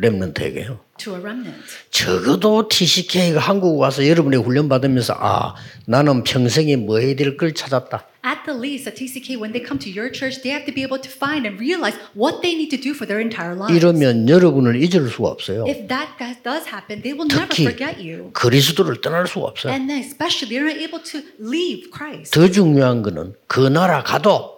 렘넌트에게요. 0.00 0.78
to 0.98 1.14
a 1.14 1.20
remnant. 1.20 1.62
적어도 1.90 2.66
TCK가 2.68 3.38
한국 3.40 3.78
와서 3.78 4.06
여러분의 4.06 4.40
훈련 4.40 4.68
받으면서 4.68 5.14
아 5.16 5.54
나는 5.86 6.24
평생에 6.24 6.76
뭐 6.76 6.98
해야 6.98 7.14
될 7.14 7.36
걸 7.36 7.54
찾았다. 7.54 8.06
At 8.24 8.42
the 8.46 8.58
least, 8.58 8.88
at 8.90 8.98
TCK, 8.98 9.38
when 9.38 9.52
they 9.52 9.62
come 9.64 9.78
to 9.78 9.88
your 9.88 10.10
church, 10.10 10.42
they 10.42 10.50
have 10.50 10.66
to 10.66 10.74
be 10.74 10.82
able 10.82 11.00
to 11.00 11.08
find 11.08 11.46
and 11.46 11.56
realize 11.62 11.96
what 12.18 12.42
they 12.42 12.52
need 12.54 12.68
to 12.74 12.76
do 12.76 12.90
for 12.92 13.06
their 13.06 13.22
entire 13.22 13.54
lives. 13.54 13.72
이러면 13.72 14.28
여러분을 14.28 14.76
잊을 14.82 15.08
수가 15.08 15.28
없어요. 15.30 15.64
If 15.66 15.86
that 15.86 16.18
does 16.42 16.66
happen, 16.66 17.00
they 17.02 17.14
will 17.14 17.30
never 17.30 17.46
forget 17.54 17.96
you. 18.02 18.30
그리스도를 18.34 19.00
떠날 19.00 19.26
수가 19.28 19.54
없어요. 19.54 19.72
And 19.72 19.86
then, 19.88 20.02
especially, 20.02 20.50
they're 20.50 20.66
not 20.66 20.76
able 20.82 21.02
to 21.02 21.22
leave 21.40 21.90
Christ. 21.94 22.34
더 22.34 22.50
중요한 22.50 23.02
거는 23.02 23.34
그 23.46 23.60
나라 23.70 24.02
가도 24.02 24.57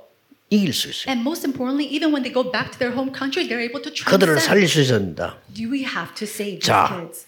이길 0.51 0.73
수 0.75 0.89
있어요. 0.91 1.11
And 1.11 1.23
most 1.23 1.47
importantly, 1.47 1.87
even 1.87 2.11
when 2.13 2.23
they 2.23 2.33
go 2.35 2.43
back 2.43 2.73
to 2.73 2.79
their 2.79 2.93
home 2.93 3.15
country, 3.15 3.47
they're 3.47 3.63
able 3.63 3.81
to 3.83 3.91
그들을 3.91 4.35
transcend. 4.35 4.47
살릴 4.51 4.69
수 4.69 4.83
된다. 4.85 5.39
Do 5.55 5.71
we 5.71 5.85
have 5.87 6.13
to 6.19 6.27
save 6.27 6.59
these 6.59 6.67
자. 6.67 6.91
kids? 6.91 7.27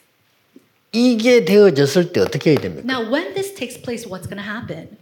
이게 0.92 1.44
되어졌을 1.44 2.12
때 2.12 2.20
어떻게 2.20 2.50
해야 2.50 2.58
됩니까? 2.60 2.82
Now, 2.84 3.00
when 3.08 3.32
this 3.34 3.54
takes 3.54 3.80
place, 3.80 4.04
what's 4.04 4.26
going 4.28 4.42
to 4.42 4.44
happen? 4.44 4.98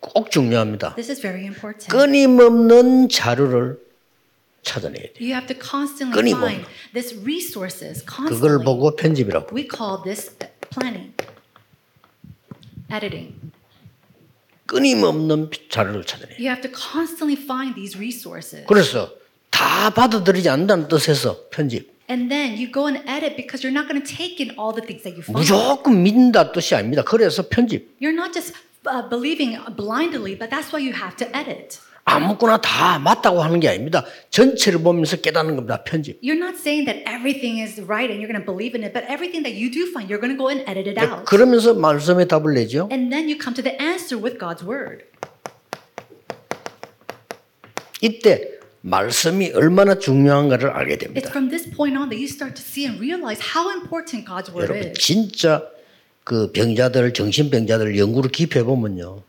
꼭 0.00 0.30
중요합니다. 0.30 0.94
This 0.94 1.10
is 1.10 1.20
very 1.20 1.44
important. 1.44 1.88
끊임없는 1.90 3.08
자료를 3.08 3.78
찾아내야 4.62 5.02
돼요. 5.12 5.20
You 5.20 5.34
have 5.34 5.46
to 5.48 5.56
constantly 5.58 6.32
find 6.32 6.64
this 6.94 7.12
resources 7.20 8.04
그걸 8.06 8.30
constantly. 8.30 8.64
보고 8.64 8.96
편집이라고. 8.96 9.52
We 9.52 9.66
call 9.68 10.00
this 10.04 10.30
planning, 10.70 11.12
editing. 12.90 13.34
끊임없는 14.66 15.50
자료를 15.68 16.04
찾아내요. 16.04 16.36
You 16.38 16.48
have 16.48 16.62
to 16.62 16.70
constantly 16.70 17.36
find 17.40 17.74
these 17.74 17.96
resources. 17.98 18.64
그래서 18.66 19.10
다 19.50 19.90
받아들이지 19.90 20.48
않는다는 20.48 20.88
뜻에서 20.88 21.48
편집. 21.50 21.92
And 22.10 22.28
then 22.28 22.56
you 22.56 22.70
go 22.70 22.86
and 22.86 23.00
edit 23.08 23.36
because 23.36 23.64
you're 23.64 23.72
not 23.72 23.88
going 23.88 24.00
to 24.00 24.04
take 24.04 24.40
in 24.40 24.52
all 24.58 24.74
the 24.74 24.84
things 24.84 25.04
that 25.04 25.16
you 25.16 25.22
find. 25.22 25.38
무조건 25.38 26.02
믿는다 26.02 26.52
뜻이 26.52 26.74
아닙니다. 26.74 27.02
그래서 27.02 27.48
편집. 27.48 27.96
You're 28.00 28.12
not 28.12 28.32
just 28.32 28.52
uh, 28.86 29.08
believing 29.08 29.56
blindly, 29.76 30.36
but 30.36 30.50
that's 30.50 30.72
why 30.72 30.80
you 30.80 30.92
have 30.92 31.16
to 31.16 31.26
edit. 31.36 31.80
아무거나 32.06 32.58
다 32.60 32.98
맞다고 32.98 33.42
하는 33.42 33.60
게 33.60 33.68
아닙니다. 33.68 34.04
전체를 34.30 34.80
보면서 34.82 35.16
깨닫는 35.16 35.56
겁니다. 35.56 35.82
편집. 35.84 36.20
You're 36.22 36.36
not 36.38 36.56
saying 36.58 36.84
that 36.84 37.02
everything 37.08 37.60
is 37.62 37.80
right 37.80 38.12
and 38.12 38.20
you're 38.20 38.28
going 38.28 38.38
to 38.38 38.44
believe 38.44 38.76
in 38.76 38.84
it, 38.84 38.92
but 38.92 39.08
everything 39.08 39.42
that 39.44 39.56
you 39.56 39.72
do 39.72 39.88
find, 39.90 40.08
you're 40.12 40.20
going 40.20 40.32
to 40.32 40.38
go 40.38 40.48
and 40.52 40.60
edit 40.68 40.84
it 40.88 41.00
out. 41.00 41.24
그러면서 41.24 41.72
말씀에 41.74 42.26
답을 42.28 42.52
내죠. 42.54 42.88
And 42.92 43.10
then 43.10 43.24
you 43.28 43.38
come 43.40 43.54
to 43.56 43.62
the 43.64 43.72
answer 43.80 44.20
with 44.20 44.36
God's 44.38 44.62
word. 44.62 45.04
이때 48.02 48.52
말씀이 48.82 49.52
얼마나 49.54 49.98
중요한가를 49.98 50.70
알게 50.70 50.94
It's 50.96 51.00
됩니다. 51.00 51.30
from 51.30 51.48
this 51.48 51.64
point 51.74 51.96
on 51.96 52.10
that 52.10 52.20
you 52.20 52.28
start 52.28 52.54
to 52.54 52.62
see 52.62 52.84
and 52.84 53.00
realize 53.00 53.40
how 53.40 53.72
important 53.72 54.28
God's 54.28 54.52
word 54.52 54.68
여러분 54.68 54.92
is. 54.92 55.00
진짜 55.00 55.62
그 56.22 56.52
병자들 56.52 57.14
정신병자들 57.14 57.96
연구를 57.98 58.30
깊이 58.30 58.58
해보면요. 58.58 59.22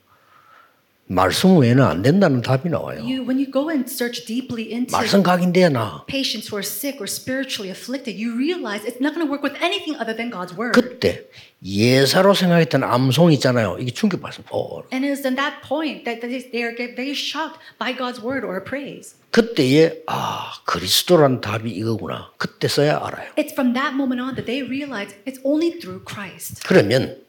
말씀 1.07 1.59
외에는 1.59 1.83
안 1.83 2.01
된다는 2.01 2.41
답이 2.41 2.67
나와요. 2.69 3.01
You, 3.01 3.21
when 3.21 3.37
you 3.37 3.45
go 3.51 3.69
and 3.69 3.85
search 3.87 4.25
deeply 4.25 4.73
into 4.73 4.91
말씀 4.91 5.21
각인돼야 5.21 5.69
나. 5.69 6.03
patients 6.07 6.49
who 6.49 6.57
are 6.57 6.65
sick 6.65 6.97
or 6.97 7.05
spiritually 7.05 7.69
afflicted, 7.69 8.17
you 8.17 8.33
realize 8.35 8.81
it's 8.89 8.97
not 8.99 9.13
going 9.13 9.21
to 9.21 9.29
work 9.29 9.43
with 9.45 9.53
anything 9.61 9.93
other 10.01 10.17
than 10.17 10.31
God's 10.33 10.57
word. 10.57 10.73
그때 10.73 11.21
예사로 11.63 12.33
생각했던 12.33 12.83
암송 12.83 13.31
있잖아요. 13.33 13.77
이게 13.79 13.91
충격받습니다. 13.91 14.49
어, 14.51 14.81
And 14.91 15.05
it 15.05 15.13
is 15.13 15.21
in 15.27 15.35
that 15.35 15.61
point 15.61 16.05
that 16.05 16.21
they 16.25 16.63
are 16.65 16.73
very 16.73 17.13
shocked 17.13 17.61
by 17.77 17.93
God's 17.93 18.17
word 18.19 18.41
or 18.43 18.63
praise. 18.63 19.13
그때에 19.29 20.01
아 20.07 20.53
그리스도란 20.65 21.41
답이 21.41 21.69
이거구나. 21.69 22.31
그때서야 22.37 22.97
알아요. 23.03 23.29
It's 23.37 23.53
from 23.53 23.73
that 23.77 23.93
moment 23.93 24.21
on 24.21 24.33
that 24.33 24.49
they 24.49 24.65
realize 24.65 25.13
it's 25.27 25.37
only 25.45 25.77
through 25.77 26.01
Christ. 26.01 26.65
그러면 26.65 27.21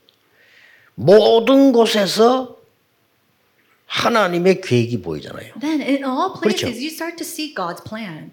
모든 0.94 1.72
곳에서 1.72 2.55
하나님의 3.86 4.60
계획이 4.60 5.00
보이잖아요. 5.02 5.54
Then 5.60 5.80
in 5.80 6.04
all 6.04 6.32
places, 6.40 6.62
그렇죠. 6.62 6.66
you 6.76 6.88
start 6.88 7.16
to 7.16 7.24
see 7.24 7.54
God's 7.54 7.82
plan. 7.82 8.32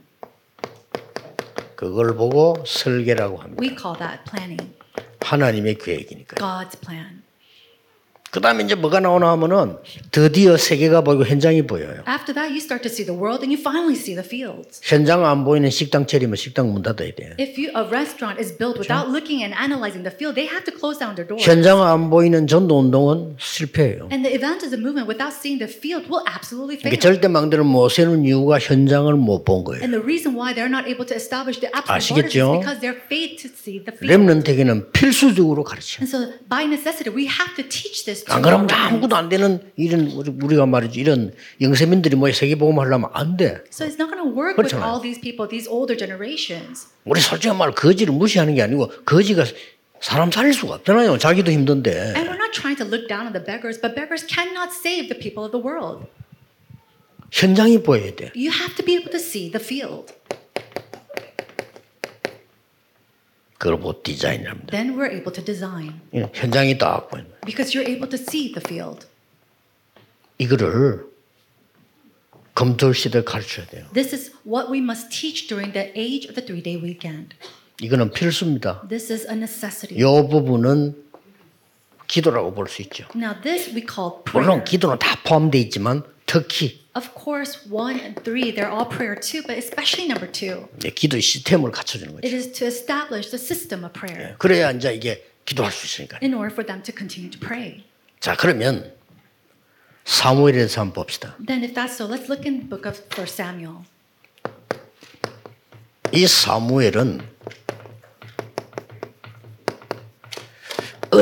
그걸 1.76 2.16
보고 2.16 2.64
설계라고 2.66 3.38
합니다. 3.38 3.62
We 3.62 3.76
call 3.76 3.98
that 3.98 4.24
planning. 4.30 4.74
하나님의 5.22 5.78
계획이니까요. 5.78 6.38
God's 6.38 6.80
plan. 6.80 7.23
그 8.34 8.42
다음에 8.42 8.64
이제 8.64 8.74
뭐가 8.74 9.00
나오나 9.00 9.30
하면은 9.34 9.78
드디어 10.10 10.58
세계가 10.58 11.02
보이고 11.02 11.24
현장이 11.24 11.68
보여요. 11.68 12.02
After 12.10 12.34
that, 12.34 12.50
you 12.50 12.58
start 12.58 12.82
to 12.82 12.90
see 12.90 13.06
the 13.06 13.14
world 13.14 13.46
and 13.46 13.54
you 13.54 13.62
finally 13.62 13.94
see 13.94 14.16
the 14.18 14.26
fields. 14.26 14.82
현장 14.82 15.24
안 15.24 15.46
보이는 15.46 15.70
식당 15.70 16.08
차리면 16.08 16.36
식당 16.36 16.74
문 16.74 16.82
닫아야 16.82 17.14
돼. 17.14 17.38
If 17.38 17.62
you, 17.62 17.70
a 17.78 17.86
restaurant 17.86 18.42
is 18.42 18.50
built 18.58 18.82
without 18.82 19.14
looking 19.14 19.46
and 19.46 19.54
analyzing 19.54 20.02
the 20.02 20.10
field, 20.10 20.34
they 20.34 20.50
have 20.50 20.66
to 20.66 20.74
close 20.74 20.98
down 20.98 21.14
their 21.14 21.30
doors. 21.30 21.46
현장 21.46 21.86
안 21.86 22.10
보이는 22.10 22.48
전도 22.48 22.74
운동은 22.80 23.38
실패예요. 23.38 24.10
And 24.10 24.26
the 24.26 24.34
evangelism 24.34 24.82
movement 24.82 25.06
without 25.06 25.30
seeing 25.30 25.62
the 25.62 25.70
field 25.70 26.10
will 26.10 26.26
absolutely 26.26 26.82
fail. 26.82 26.90
이게 26.90 26.98
절대 26.98 27.30
망대를 27.30 27.62
못 27.64 27.94
세우는 27.94 28.26
이유가 28.26 28.58
현장을 28.58 29.14
못 29.14 29.46
본 29.46 29.62
거예요. 29.64 29.86
And 29.86 29.94
the 29.94 30.02
reason 30.02 30.34
why 30.34 30.58
they're 30.58 30.74
not 30.74 30.90
able 30.90 31.06
to 31.06 31.14
establish 31.14 31.62
the 31.62 31.70
absolute 31.70 32.02
borders 32.10 32.34
is 32.34 32.42
아시겠죠? 32.42 32.66
because 32.66 32.82
they're 32.82 32.98
failed 33.06 33.38
to 33.46 33.54
see 33.54 33.78
the 33.78 33.94
field. 33.94 34.10
렘넌트에게는 34.10 34.90
필수적으로 34.90 35.62
가르쳐. 35.62 36.02
And 36.02 36.10
so 36.10 36.34
by 36.50 36.66
necessity, 36.66 37.14
we 37.14 37.30
have 37.30 37.54
to 37.54 37.62
teach 37.70 38.10
this 38.10 38.23
to 38.23 38.23
안 38.30 38.42
그러면. 38.42 38.70
아무것도 38.72 39.16
안 39.16 39.30
되는 39.30 39.60
이런 39.76 40.08
우리- 40.08 40.32
우리가 40.44 40.66
말이지 40.66 41.00
이런 41.00 41.34
영세민들이 41.62 42.16
뭐 42.16 42.32
세계복음 42.32 42.80
하려면 42.80 43.10
안 43.14 43.38
돼. 43.38 43.62
So 43.72 43.86
it's 43.88 44.00
not 44.00 44.12
going 44.12 44.22
to 44.24 44.30
work 44.32 44.58
with 44.58 44.70
그렇잖아요. 44.76 44.86
all 44.90 45.02
these 45.02 45.20
people, 45.22 45.50
these 45.50 45.70
older 45.70 45.98
generations. 45.98 46.88
우리 47.06 47.20
솔직히 47.22 47.54
말 47.56 47.72
거지를 47.72 48.14
무시하는 48.14 48.56
게 48.56 48.62
아니고 48.62 48.92
거지가 49.06 49.46
사람 50.02 50.32
살릴 50.32 50.54
수가 50.54 50.76
없잖아요. 50.76 51.18
자기도 51.18 51.52
힘든데. 51.52 51.92
And 52.16 52.28
we're 52.30 52.36
not 52.40 52.52
trying 52.52 52.76
to 52.78 52.86
look 52.86 53.08
down 53.08 53.26
on 53.26 53.34
the 53.34 53.44
beggars, 53.44 53.80
but 53.80 53.96
beggars 53.96 54.28
cannot 54.28 54.72
save 54.76 55.08
the 55.08 55.18
people 55.20 55.46
of 55.48 55.52
the 55.52 55.64
world. 55.64 56.06
현장이 57.32 57.82
보여야 57.82 58.14
돼. 58.16 58.32
You 58.36 58.52
have 58.52 58.76
to 58.76 58.86
be 58.86 58.94
able 58.94 59.12
to 59.12 59.18
see 59.20 59.50
the 59.50 59.64
field. 59.64 60.14
그걸 63.58 63.78
보고 63.80 64.02
디자인을 64.04 64.50
합니다. 64.50 64.72
Then 64.72 64.96
we're 64.98 65.12
able 65.12 65.32
to 65.34 65.44
design 65.44 66.02
예, 66.14 66.30
현장이 66.34 66.78
딱 66.78 67.10
보이는 67.10 67.30
because 67.46 67.72
you're 67.78 67.88
able 67.88 68.10
to 68.10 68.18
see 68.20 68.52
the 68.52 68.62
field. 68.66 69.08
이거를 70.38 71.06
검토 72.56 72.94
시대에 72.94 73.24
가르쳐야 73.24 73.66
돼요. 73.68 73.86
This 73.94 74.14
is 74.14 74.32
what 74.46 74.72
we 74.72 74.80
must 74.80 75.10
teach 75.10 75.48
during 75.48 75.72
the 75.74 75.92
age 75.96 76.28
of 76.28 76.36
the 76.36 76.46
three 76.46 76.62
day 76.62 76.78
weekend. 76.82 77.36
이거는 77.82 78.12
필수입니다. 78.12 78.86
This 78.88 79.12
is 79.12 79.26
a 79.28 79.34
necessity. 79.36 79.98
이 79.98 80.04
부분은 80.30 80.96
기도라고 82.08 82.54
볼 82.54 82.68
수 82.68 82.82
있죠. 82.84 83.06
Now, 83.16 83.34
this 83.42 83.70
we 83.74 83.82
call 83.88 84.22
prayer. 84.24 84.46
물론 84.46 84.64
기도는 84.64 85.00
다 85.00 85.18
포함되어 85.24 85.60
있지만 85.62 86.04
특히 86.33 86.81
Of 86.95 87.11
course, 87.15 87.61
one 87.71 88.01
and 88.01 88.21
three, 88.25 88.51
they're 88.51 88.71
all 88.71 88.89
prayer 88.89 89.15
too, 89.15 89.43
but 89.47 89.57
especially 89.57 90.09
number 90.11 90.27
two. 90.31 90.67
이제 90.79 90.91
기도의 90.91 91.23
시스템을 91.23 91.71
갖춰주는 91.71 92.13
It 92.25 92.29
거죠. 92.29 92.37
is 92.37 92.53
to 92.59 92.67
establish 92.67 93.31
the 93.31 93.39
system 93.39 93.85
of 93.85 93.93
prayer 93.93 94.35
그래야 94.39 94.71
이제 94.73 94.93
이게 94.95 95.25
기도할 95.45 95.71
수 95.73 95.87
있으니까. 95.87 96.19
in 96.23 96.35
order 96.35 96.53
for 96.53 96.67
them 96.67 96.83
to 96.83 96.93
continue 96.97 97.31
to 97.31 97.39
pray. 97.39 97.85
자 98.21 98.35
그러면 98.37 98.93
사무엘에 100.05 100.53
대해서 100.59 100.81
한번 100.81 101.05
봅시다. 101.05 101.37
Then, 101.47 101.63
if 101.63 101.75
that's 101.75 101.95
so, 101.95 102.07
let's 102.09 102.29
look 102.29 102.45
in 102.49 102.61
the 102.61 102.69
book 102.69 102.89
of 102.89 102.99
1 103.15 103.27
Samuel. 103.29 103.85
이 106.13 106.27
사무엘은 106.27 107.21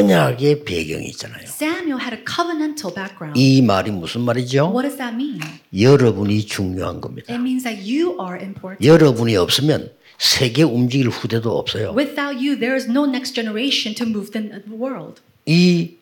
언약의 0.01 0.65
배경이 0.65 1.05
있잖아요. 1.09 1.43
Samuel 1.45 1.99
had 2.01 2.15
a 2.15 2.23
covenantal 2.25 2.93
background. 2.93 3.39
이 3.39 3.61
말이 3.61 3.91
무슨 3.91 4.21
말이죠? 4.21 4.71
What 4.73 4.87
does 4.87 4.97
that 4.97 5.13
mean? 5.13 5.39
여러분이 5.77 6.45
중요한 6.45 6.99
겁니다. 6.99 7.31
It 7.31 7.39
means 7.41 7.63
that 7.63 7.81
you 7.81 8.17
are 8.19 8.41
important. 8.41 8.85
여러분이 8.85 9.35
없으면 9.37 9.91
세계 10.17 10.63
움직일 10.63 11.09
후대도 11.09 11.57
없어요. 11.57 11.93
Without 11.95 12.35
you, 12.35 12.57
there 12.57 12.75
is 12.75 12.89
no 12.89 13.05
next 13.05 13.33
generation 13.33 13.95
to 13.95 14.07
move 14.07 14.31
the 14.31 14.61
world. 14.69 15.21
이 15.45 15.97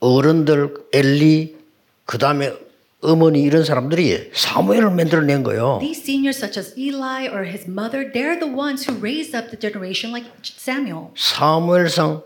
어른들 0.00 0.74
엘리 0.92 1.56
그 2.04 2.18
다음에 2.18 2.52
어머니 3.00 3.42
이런 3.42 3.64
사람들이 3.64 4.30
사무엘을 4.32 4.90
만들어낸 4.90 5.42
거예요. 5.42 5.78
These 5.80 6.02
seniors, 6.02 6.38
such 6.38 6.58
as 6.58 6.74
Eli 6.78 7.28
or 7.28 7.44
his 7.44 7.68
mother, 7.68 8.10
they're 8.10 8.38
the 8.38 8.50
ones 8.50 8.88
who 8.88 8.98
raised 8.98 9.36
up 9.36 9.50
the 9.50 9.60
generation 9.60 10.10
like 10.12 10.26
Samuel. 10.42 11.10
사무엘상 11.14 12.22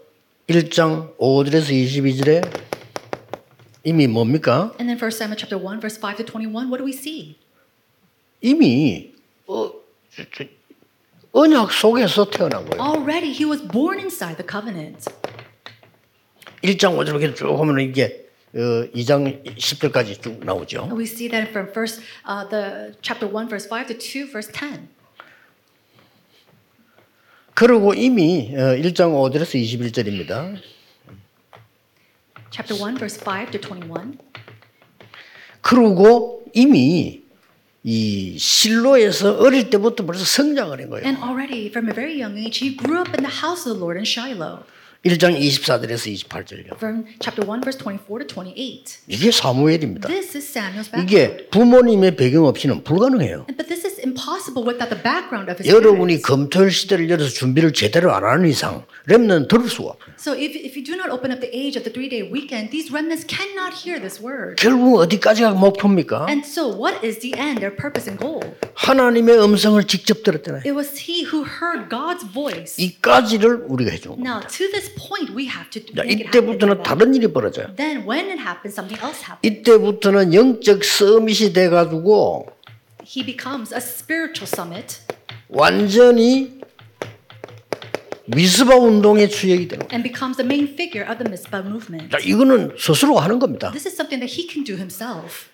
1장 0.48 1.14
5절에서 1.18 1.68
22절에 1.70 2.42
이미 3.84 4.06
뭡니까? 4.06 4.72
And 4.80 4.88
then 4.88 4.96
1 4.98 5.12
Samuel 5.12 5.36
chapter 5.36 5.58
1, 5.58 5.78
verse 5.78 5.98
5 6.00 6.16
to 6.16 6.24
21, 6.24 6.70
what 6.70 6.78
do 6.78 6.84
we 6.86 6.92
see? 6.92 7.36
이미 8.40 9.12
어, 9.46 9.70
언약 11.32 11.70
속에서 11.70 12.30
태어난 12.30 12.64
거예요. 12.64 12.82
Already 12.82 13.30
he 13.30 13.44
was 13.44 13.60
born 13.68 13.98
inside 14.00 14.38
the 14.38 14.46
covenant. 14.48 15.04
1장 16.62 16.96
5절 16.96 17.08
이렇게 17.20 17.34
쭉 17.34 17.54
보면 17.54 17.80
이게 17.80 18.26
어, 18.54 18.88
2장 18.94 19.44
10절까지 19.44 20.22
쭉 20.22 20.42
나오죠. 20.42 20.80
And 20.80 20.96
we 20.96 21.04
see 21.04 21.28
that 21.28 21.50
from 21.50 21.68
first 21.68 22.00
uh, 22.24 22.48
the 22.48 22.96
chapter 23.02 23.28
1, 23.28 23.48
verse 23.48 23.68
5 23.68 23.88
to 23.88 23.94
2, 23.94 24.32
verse 24.32 24.48
10. 24.50 24.88
그리고 27.58 27.92
이미 27.92 28.52
어, 28.54 28.76
1장 28.76 29.10
5절에서 29.10 29.60
21절입니다. 29.60 30.54
Chapter 32.52 32.78
1, 32.80 32.94
verse 32.94 33.18
5 33.20 33.50
to 33.50 33.58
21. 33.60 34.16
그리고 35.60 36.44
이미 36.54 37.22
이 37.82 38.38
실로에서 38.38 39.38
어릴 39.38 39.70
때부터 39.70 40.06
벌써 40.06 40.24
성장을 40.24 40.80
한 40.80 40.88
거예요. 40.88 41.04
And 41.04 41.20
already 41.20 41.66
from 41.66 41.88
a 41.88 41.94
very 41.96 42.22
young 42.22 42.38
age, 42.38 42.64
he 42.64 42.76
grew 42.76 43.00
up 43.00 43.10
in 43.10 43.26
the 43.26 43.42
house 43.42 43.68
of 43.68 43.74
the 43.74 43.80
Lord 43.82 43.98
in 43.98 44.06
Shiloh. 44.06 44.62
1장 45.04 45.34
24절에서 45.34 46.10
28절요. 46.14 46.76
From 46.76 47.06
chapter 47.18 47.42
1, 47.42 47.62
verse 47.62 47.78
24 47.78 48.26
to 48.26 48.26
28. 48.26 49.02
이게 49.08 49.32
사무엘입니다. 49.32 50.06
This 50.06 50.36
is 50.36 50.46
Samuel's 50.46 50.90
background. 50.90 51.10
이게 51.10 51.48
부모님의 51.50 52.14
배경 52.14 52.44
없이는 52.46 52.84
불가능해요. 52.84 53.46
But 53.46 53.66
this 53.66 53.86
is 53.86 53.97
impossible 54.18 54.64
without 54.66 54.90
the 54.90 55.00
background 55.02 55.50
of 55.50 55.58
his 55.62 55.68
여러분이. 55.70 56.22
검토일 56.22 56.70
시대를 56.70 57.08
열어서 57.08 57.30
준비를 57.30 57.72
제대로 57.72 58.12
안 58.12 58.24
하는 58.24 58.48
이상 58.48 58.84
렘는 59.06 59.48
들을 59.48 59.68
수가 59.68 59.90
없어요. 59.90 60.14
So 60.18 60.34
if, 60.34 60.58
if 60.58 60.74
you 60.74 60.84
do 60.84 60.94
not 60.94 61.10
open 61.10 61.30
up 61.30 61.40
the 61.40 61.50
age 61.54 61.78
of 61.78 61.84
the 61.84 61.92
three-day 61.92 62.30
weekend, 62.30 62.70
these 62.70 62.90
remnants 62.90 63.24
cannot 63.24 63.72
hear 63.72 64.00
this 64.00 64.20
word. 64.20 64.56
결국 64.56 64.98
어디까지가 64.98 65.52
목표입니까? 65.52 66.26
And 66.28 66.44
so 66.44 66.66
what 66.66 66.98
is 67.06 67.20
the 67.20 67.38
end, 67.38 67.60
their 67.62 67.74
purpose 67.74 68.10
and 68.10 68.18
goal? 68.18 68.42
하나님의 68.74 69.38
음성을 69.38 69.82
직접 69.84 70.22
들었잖아요. 70.22 70.62
It 70.66 70.74
was 70.74 71.06
he 71.08 71.24
who 71.24 71.46
heard 71.46 71.88
God's 71.88 72.26
voice. 72.26 72.74
이까지를 72.82 73.64
우리가 73.68 73.92
해주는 73.92 74.18
거예요. 74.18 74.26
Now, 74.26 74.42
to 74.42 74.66
this 74.70 74.90
point, 74.98 75.32
we 75.34 75.46
have 75.46 75.70
to 75.70 75.82
자. 75.94 76.02
이때부터는 76.04 76.82
다른 76.82 77.14
일이 77.14 77.32
벌어져요. 77.32 77.74
Then 77.76 78.02
when 78.02 78.30
it 78.30 78.42
happens, 78.42 78.74
something 78.74 78.98
else 78.98 79.22
happens. 79.22 79.46
이때부터는 79.46 80.34
영적 80.34 80.84
서밋이 80.84 81.52
돼가지고 81.52 82.57
He 83.08 83.24
becomes 83.24 83.72
a 83.72 83.80
spiritual 83.80 84.46
summit 84.46 84.98
완전히 85.48 86.58
미스바 88.26 88.76
운동의 88.76 89.30
주역이 89.30 89.68
되는 89.68 89.88
거예요. 89.88 89.96
and 89.96 90.02
becomes 90.02 90.36
the 90.36 90.44
main 90.44 90.68
figure 90.74 91.08
of 91.08 91.16
the 91.16 91.28
Mizpah 91.28 91.64
movement. 91.66 92.10
자, 92.10 92.18
이거는 92.22 92.76
스스로 92.78 93.18
하는 93.18 93.38
겁니다. 93.38 93.70
This 93.70 93.88
is 93.88 93.94
something 93.96 94.20
that 94.20 94.28
he 94.28 94.46
can 94.46 94.62
do 94.64 94.76
himself. 94.76 95.48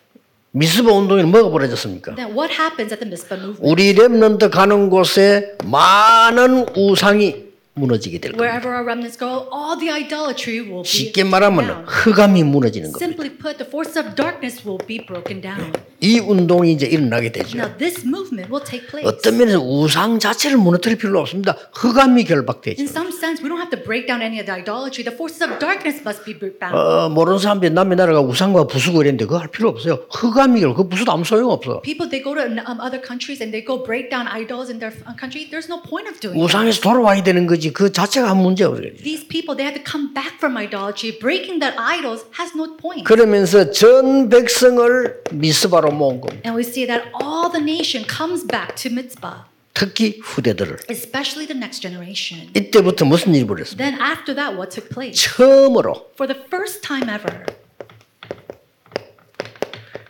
미스바 0.50 0.90
운동에는 0.90 1.30
뭐가 1.30 1.50
벌어졌습니까? 1.50 2.16
Then 2.16 2.34
what 2.36 2.50
happens 2.52 2.92
at 2.92 2.98
the 2.98 3.06
Mizpah 3.06 3.38
movement? 3.38 3.62
우리 3.62 3.92
렘넌트 3.92 4.50
가는 4.50 4.90
곳에 4.90 5.56
많은 5.64 6.66
우상이 6.76 7.53
무너지게 7.78 8.18
될 8.18 8.32
겁니다. 8.32 8.42
Wherever 8.44 8.70
our 8.70 8.86
remnants 8.86 9.18
go, 9.18 9.50
all 9.50 9.76
the 9.78 9.90
idolatry 9.90 10.62
will 10.62 10.82
be 10.82 10.90
쉽게 10.90 11.24
말하면 11.24 11.66
down. 11.66 11.84
흑암이 11.86 12.44
무너지는 12.44 12.92
겁니다. 12.92 13.04
Simply 13.04 13.30
put, 13.34 13.58
the 13.58 13.66
forces 13.66 13.98
of 13.98 14.14
darkness 14.14 14.62
will 14.62 14.78
be 14.86 15.04
broken 15.04 15.42
down. 15.42 15.72
이 16.00 16.20
운동이 16.20 16.72
이제 16.72 16.86
일어나게 16.86 17.32
되죠. 17.32 17.58
Now, 17.58 17.74
this 17.76 18.06
movement 18.06 18.46
will 18.52 18.62
take 18.62 18.86
place. 18.86 19.02
어떤 19.08 19.38
면에서 19.38 19.58
우상 19.58 20.18
자체를 20.20 20.58
무너뜨릴 20.58 20.98
필요 20.98 21.18
없습니다. 21.18 21.56
흑암이 21.74 22.24
결박되죠. 22.24 22.78
In 22.80 22.86
some 22.86 23.10
sense, 23.10 23.42
we 23.42 23.50
don't 23.50 23.58
have 23.58 23.74
to 23.74 23.80
break 23.82 24.06
down 24.06 24.22
any 24.22 24.38
of 24.38 24.46
the 24.46 24.54
idolatry. 24.54 25.02
The 25.02 25.16
forces 25.16 25.42
of 25.42 25.58
darkness 25.58 25.98
must 26.06 26.22
be 26.22 26.38
bound. 26.38 26.76
어, 26.76 27.08
모르는 27.10 27.38
사람들이 27.42 27.74
남의 27.74 27.96
나라가 27.98 28.20
우상과 28.20 28.68
부수고 28.70 29.02
이랬는데 29.02 29.26
그거 29.26 29.38
할 29.38 29.48
필요 29.48 29.70
없어요. 29.70 30.06
흑암이 30.14 30.60
결, 30.60 30.74
그 30.74 30.86
부수도 30.86 31.10
아무 31.10 31.24
소용 31.24 31.50
없어. 31.50 31.82
People, 31.82 32.06
they 32.06 32.22
go 32.22 32.38
to 32.38 32.46
um, 32.46 32.78
other 32.78 33.02
countries 33.02 33.42
and 33.42 33.50
they 33.50 33.64
go 33.64 33.82
break 33.82 34.10
down 34.14 34.30
idols 34.30 34.70
in 34.70 34.78
their 34.78 34.94
uh, 35.10 35.16
country. 35.18 35.48
There's 35.50 35.66
no 35.66 35.82
point 35.82 36.06
of 36.06 36.20
doing 36.22 36.38
that. 36.38 36.44
우상에서 36.44 36.78
돌아와야 36.80 37.24
되는 37.24 37.48
거지. 37.48 37.63
그 37.72 37.92
자체가 37.92 38.28
한 38.30 38.38
문제 38.38 38.64
없어요. 38.64 38.94
These 38.96 39.28
people, 39.28 39.56
they 39.56 39.64
have 39.66 39.74
to 39.74 39.82
come 39.84 40.12
back 40.14 40.36
from 40.38 40.56
idolatry. 40.56 41.18
Breaking 41.18 41.60
that 41.60 41.76
idols 41.78 42.24
has 42.38 42.52
no 42.56 42.76
point. 42.76 43.04
그러면서 43.04 43.70
전 43.70 44.28
백성을 44.28 45.22
미스바로 45.32 45.90
모은 45.92 46.20
겁니다. 46.20 46.42
And 46.48 46.56
we 46.56 46.62
see 46.62 46.86
that 46.86 47.08
all 47.22 47.50
the 47.50 47.62
nation 47.62 48.04
comes 48.08 48.46
back 48.46 48.74
to 48.76 48.90
Mitzvah, 48.92 49.44
특히 49.74 50.20
후대들을. 50.22 50.86
especially 50.90 51.46
the 51.46 51.56
next 51.56 51.80
generation. 51.80 52.48
이때부터 52.54 53.04
무슨 53.04 53.34
일이 53.34 53.46
벌었습니까? 53.46 53.78
Then 53.82 54.00
after 54.00 54.34
that, 54.34 54.54
what 54.56 54.70
took 54.74 54.88
place? 54.92 55.14
처음으로 55.18 56.10
For 56.16 56.26
the 56.26 56.38
first 56.48 56.82
time 56.82 57.08
ever, 57.08 57.44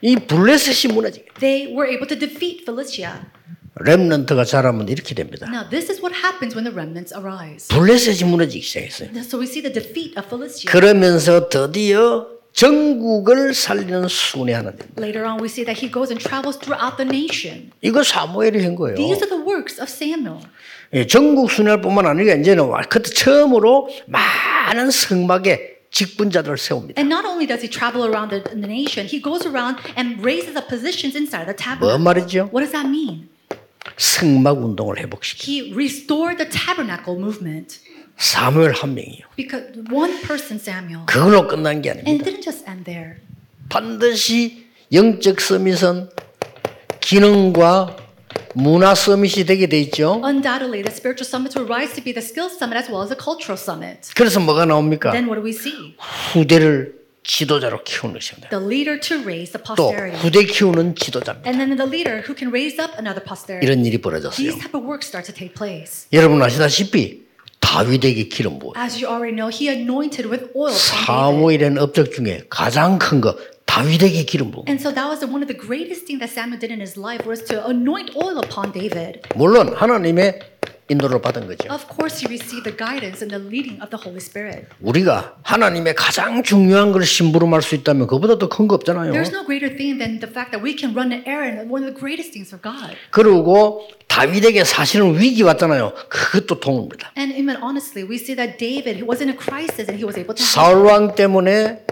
이 0.03 0.17
블레셋이 0.17 0.93
무너지게. 0.93 1.27
they 1.41 1.73
were 1.73 1.89
able 1.89 2.07
to 2.07 2.19
defeat 2.19 2.65
Philistia. 2.67 3.25
렘넌트가 3.81 4.45
자라면 4.45 4.89
이렇게 4.89 5.15
됩니다. 5.15 5.47
Now, 5.51 5.69
this 5.69 5.91
is 5.91 6.01
what 6.01 6.15
happens 6.15 6.55
when 6.55 6.65
the 6.65 6.73
remnants 6.75 7.13
arise. 7.15 7.69
블레셋이 7.75 8.29
무너지기 8.31 8.63
시작했어요. 8.63 9.11
So 9.23 9.39
we 9.41 9.47
see 9.47 9.63
the 9.63 9.73
defeat 9.73 10.15
of 10.19 10.29
Philistia. 10.29 10.71
그러면서 10.71 11.49
드디어 11.49 12.29
전국을 12.53 13.53
살리는 13.53 14.07
순회하는 14.07 14.77
됩니다. 14.77 15.03
Later 15.03 15.27
on, 15.27 15.41
we 15.43 15.47
see 15.51 15.65
that 15.67 15.75
he 15.75 15.91
goes 15.91 16.13
and 16.15 16.23
travels 16.23 16.57
throughout 16.59 16.97
the 16.97 17.03
nation. 17.09 17.73
이거 17.83 18.05
사무엘이 18.05 18.63
한 18.63 18.77
거예요. 18.77 18.95
These 18.97 19.27
are 19.27 19.29
the 19.29 19.43
works 19.43 19.81
of 19.83 19.91
Samuel. 19.91 20.39
예, 20.95 21.05
전국 21.05 21.51
순회뿐만 21.51 22.07
아니라 22.07 22.35
이제는 22.37 22.65
와- 22.67 22.83
그때 22.89 23.11
처음으로 23.11 23.89
많은 24.07 24.93
성막에 24.93 25.75
직분자들을 25.91 26.57
세웁니다. 26.59 27.01
And 27.01 27.13
not 27.13 27.27
only 27.27 27.47
does 27.47 27.63
he 27.63 27.69
travel 27.71 28.07
around 28.07 28.31
the, 28.31 28.43
nation, 28.55 29.07
he 29.11 29.19
goes 29.21 29.43
around 29.47 29.83
and 29.99 30.23
raises 30.23 30.55
up 30.55 30.71
positions 30.71 31.19
inside 31.19 31.51
the 31.51 31.55
뭔 31.59 31.99
tabernacle. 31.99 31.99
말이죠? 32.07 32.39
What 32.55 32.63
does 32.63 32.71
that 32.71 32.87
mean? 32.87 33.34
성막 34.05 34.63
운동을 34.63 34.99
회복시키. 34.99 35.51
He 35.51 35.73
restored 35.73 36.37
the 36.37 36.49
tabernacle 36.51 37.19
movement 37.19 37.81
사무엘 38.19 38.73
한 38.73 38.95
명이요. 38.95 39.27
because 39.37 39.73
one 39.91 40.21
person, 40.21 40.61
Samuel. 40.61 41.07
그걸로 41.07 41.49
끝난 41.49 41.81
게 41.83 41.91
And 41.91 42.01
it 42.01 42.09
아닙니다. 42.11 42.31
didn't 42.31 42.43
just 42.45 42.65
end 42.69 42.85
there. 42.85 43.17
반드시 43.71 44.67
영적 44.93 45.41
서밋은 45.41 46.11
기능과 47.01 47.97
문화 48.55 48.95
서밋이 48.95 49.45
되게 49.47 49.67
돼 49.67 49.81
있죠. 49.83 50.21
Undoubtedly, 50.25 50.83
the 50.83 50.93
spiritual 50.95 51.27
summits 51.27 51.59
will 51.59 51.67
rise 51.69 51.93
to 51.95 52.05
be 52.05 52.13
the 52.15 52.23
skills 52.23 52.55
summit 52.57 52.77
as 52.79 52.89
well 52.91 53.03
as 53.03 53.09
the 53.11 53.19
cultural 53.19 53.59
summit. 53.59 54.13
그래서 54.15 54.39
뭐가 54.39 54.65
나옵니까? 54.67 55.11
Then 55.11 55.27
what 55.27 55.41
do 55.41 55.45
we 55.45 55.51
see? 55.51 55.97
후대를 56.33 56.95
지도자로 57.25 57.83
키우는 57.85 58.15
것입니다. 58.21 58.49
The 58.51 58.65
leader 58.65 59.01
to 59.01 59.17
raise 59.23 59.53
the 59.53 59.63
또 59.77 59.89
posterity. 59.91 60.21
후대 60.23 60.45
키우는 60.45 60.95
지도자입니다. 60.95 61.49
And 61.49 61.59
then 61.59 61.77
the 61.77 61.89
leader 61.89 62.21
who 62.23 62.37
can 62.37 62.53
raise 62.53 62.79
up 62.79 62.93
another 63.01 63.25
posterity. 63.25 63.65
이런 63.67 63.85
일이 63.85 63.99
벌어졌어요. 63.99 64.37
These 64.37 64.61
type 64.61 64.77
of 64.79 64.87
works 64.87 65.09
start 65.09 65.27
to 65.27 65.35
take 65.35 65.55
place. 65.57 66.07
여러분 66.13 66.41
아시다시피 66.43 67.25
다윗에게 67.61 68.29
기름 68.29 68.59
부어 68.59 68.75
As 68.77 69.03
you 69.03 69.09
already 69.11 69.35
know, 69.35 69.49
he 69.49 69.69
anointed 69.73 70.29
with 70.29 70.53
oil 70.55 70.71
upon 70.71 70.77
David. 70.77 71.07
사무엘이라는 71.07 71.79
업적 71.83 72.13
중에 72.13 72.45
가장 72.51 72.99
큰거 72.99 73.37
다윗에게 73.65 74.25
기름. 74.25 74.53
And 74.69 74.79
so 74.79 74.93
that 74.95 75.09
was 75.09 75.19
the- 75.25 75.27
one 75.33 75.43
of 75.43 75.49
the 75.49 75.57
greatest 75.59 76.05
things 76.07 76.21
that 76.21 76.31
Samuel 76.31 76.61
did 76.61 76.71
in 76.71 76.79
his 76.85 77.01
life 77.01 77.25
was 77.27 77.43
to 77.49 77.65
anoint 77.67 78.13
oil 78.15 78.37
upon 78.39 78.71
David. 78.71 79.25
물론 79.35 79.73
하나님의 79.75 80.54
인도를 80.89 81.23
받은 81.23 81.47
거죠. 81.47 81.73
Of 81.73 81.87
course, 81.89 82.21
he 82.21 82.29
received 82.29 82.65
the 82.69 82.77
guidance 82.77 83.25
and 83.25 83.33
the 83.33 83.41
leading 83.41 83.81
of 83.81 83.89
the 83.89 83.97
Holy 83.97 84.21
Spirit. 84.21 84.69
우리가 84.81 85.37
하나님의 85.43 85.95
가장 85.95 86.43
중요한 86.43 86.93
걸 86.93 87.05
심부름할 87.05 87.63
수 87.63 87.75
있다면 87.75 88.07
그보다 88.07 88.37
더 88.39 88.49
큰 88.49 88.69
거 88.69 88.75
없잖아요. 88.77 89.13
There's 89.13 89.33
no 89.33 89.45
greater 89.47 89.73
thing 89.75 89.97
than 89.97 90.21
the 90.21 90.29
fact 90.29 90.53
that 90.53 90.61
we 90.61 90.77
can 90.77 90.93
run 90.93 91.13
an 91.13 91.25
errand, 91.25 91.73
one 91.73 91.81
of 91.85 91.89
the 91.89 91.97
greatest 91.97 92.33
things 92.37 92.53
of 92.55 92.61
God. 92.61 92.93
그리고 93.11 93.89
다윗에게 94.09 94.65
사실은 94.65 95.19
위기 95.19 95.43
왔잖아요. 95.43 95.95
그것도 96.11 96.61
도움입니다. 96.61 97.13
And 97.17 97.33
even 97.33 97.57
honestly, 97.57 98.05
we 98.05 98.17
see 98.21 98.37
that 98.37 98.59
David 98.61 99.03
was 99.09 99.25
in 99.25 99.33
a 99.33 99.37
crisis 99.37 99.89
and 99.89 99.97
he 99.97 100.05
was 100.05 100.21
able 100.21 100.37
to 100.37 100.45
help. 100.45 100.53
사울 100.53 100.85
왕 100.85 101.15
때문에 101.15 101.87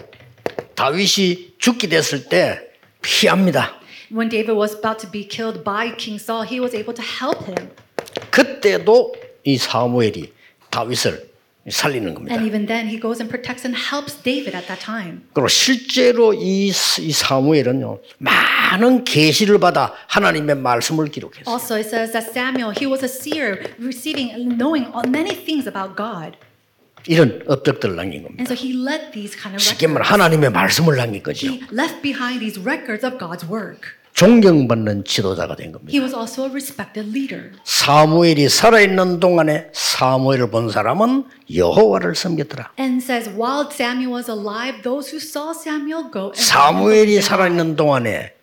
다윗이 0.75 1.55
죽게 1.59 1.89
됐을 1.89 2.29
때 2.29 2.61
피합니다. 3.01 3.81
When 4.13 4.29
David 4.29 4.53
was 4.53 4.77
about 4.77 5.01
to 5.01 5.11
be 5.11 5.25
killed 5.27 5.65
by 5.65 5.97
King 5.97 6.21
Saul, 6.21 6.45
he 6.45 6.61
was 6.61 6.77
able 6.77 6.93
to 6.93 7.03
help 7.03 7.49
him. 7.49 7.71
그때도 8.33 9.15
이 9.45 9.57
사무엘이 9.59 10.33
다윗을 10.71 11.31
살리는 11.69 12.15
겁니다. 12.15 12.35
And 12.35 12.45
even 12.49 12.67
then, 12.67 12.89
he 12.89 12.99
goes 12.99 13.23
and 13.23 13.31
protects 13.31 13.65
and 13.65 13.79
helps 13.79 14.21
David 14.21 14.57
at 14.57 14.67
that 14.67 14.83
time. 14.85 15.23
그리고 15.33 15.47
실제로 15.47 16.35
이, 16.35 16.69
이 16.69 17.13
사무엘은요 17.13 18.01
많은 18.19 19.05
계시를 19.05 19.61
받아 19.61 19.95
하나님의 20.09 20.57
말씀을 20.57 21.07
기록했어요. 21.07 21.47
Also, 21.47 21.77
it 21.77 21.87
says 21.87 22.11
that 22.13 22.27
Samuel, 22.33 22.75
he 22.75 22.87
was 22.91 23.05
a 23.05 23.09
seer, 23.09 23.63
receiving 23.79 24.35
knowing 24.59 24.91
many 25.07 25.37
things 25.37 25.69
about 25.69 25.95
God. 25.95 26.37
이런 27.07 27.43
업적들을 27.47 27.95
남긴 27.95 28.23
겁니다. 28.23 28.43
And 28.43 28.51
so 28.51 28.57
he 28.59 28.75
led 28.75 29.13
these 29.13 29.37
kind 29.39 29.55
of 29.55 29.63
쉽게 29.63 29.87
말 29.87 30.03
records. 30.03 30.11
하나님의 30.11 30.51
말씀을 30.51 30.97
남긴 30.97 31.23
거죠. 31.23 31.47
He 31.47 31.63
left 31.71 32.03
behind 32.03 32.41
these 32.41 32.59
records 32.59 33.07
of 33.07 33.19
God's 33.19 33.47
work. 33.47 34.02
존경받는 34.15 35.05
지도자가 35.05 35.57
된 35.57 35.73
겁니다. 35.73 35.91
He 35.91 36.01
was 36.01 36.15
also 36.15 36.45
a 36.45 36.51
respected 36.51 37.09
leader. 37.11 37.53
사무엘이 37.65 38.49
살아 38.49 38.81
있는 38.81 39.21
동안에 39.21 39.69
사무엘을 39.73 40.51
본 40.51 40.71
사람은 40.71 41.25
여호와를 41.55 42.15
섬겼더라. 42.15 42.73
And 42.79 43.03
says, 43.03 43.31
while 43.31 43.69
Samuel 43.73 44.13
was 44.13 44.31
alive, 44.31 44.83
those 44.83 45.11
who 45.11 45.19
saw 45.19 45.53
Samuel 45.57 46.11
go 46.13 46.33
and 46.33 46.41
사무엘이 46.41 47.23
살아 47.23 47.49
있는 47.49 47.75
동안에 47.77 48.35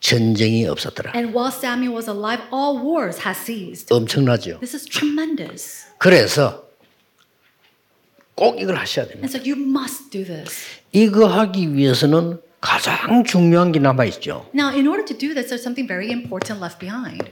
전쟁이 0.00 0.66
없었더라. 0.66 1.12
And 1.14 1.32
while 1.34 1.52
Samuel 1.54 1.94
was 1.94 2.10
alive, 2.10 2.42
all 2.52 2.76
wars 2.84 3.20
has 3.24 3.38
ceased. 3.38 3.94
엄청나죠. 3.94 4.58
This 4.60 4.76
is 4.76 4.84
tremendous. 4.84 5.86
그래서 5.98 6.64
꼭 8.34 8.60
이걸 8.60 8.76
하셔야 8.76 9.06
됩니다. 9.06 9.26
And 9.26 9.30
so 9.32 9.40
you 9.40 9.56
must 9.56 10.10
do 10.10 10.24
this. 10.24 10.66
이거 10.92 11.26
하기 11.26 11.72
위해서는 11.72 12.40
가장 12.63 13.23
중요한 13.23 13.71
게 13.71 13.79
남아 13.79 14.05
있죠. 14.05 14.45
Now, 14.53 14.69
in 14.69 14.87
order 14.87 15.03
to 15.05 15.13
do 15.13 15.33
this, 15.33 15.49
there's 15.49 15.63
something 15.63 15.87
very 15.87 16.11
important 16.11 16.61
left 16.61 16.79
behind. 16.79 17.29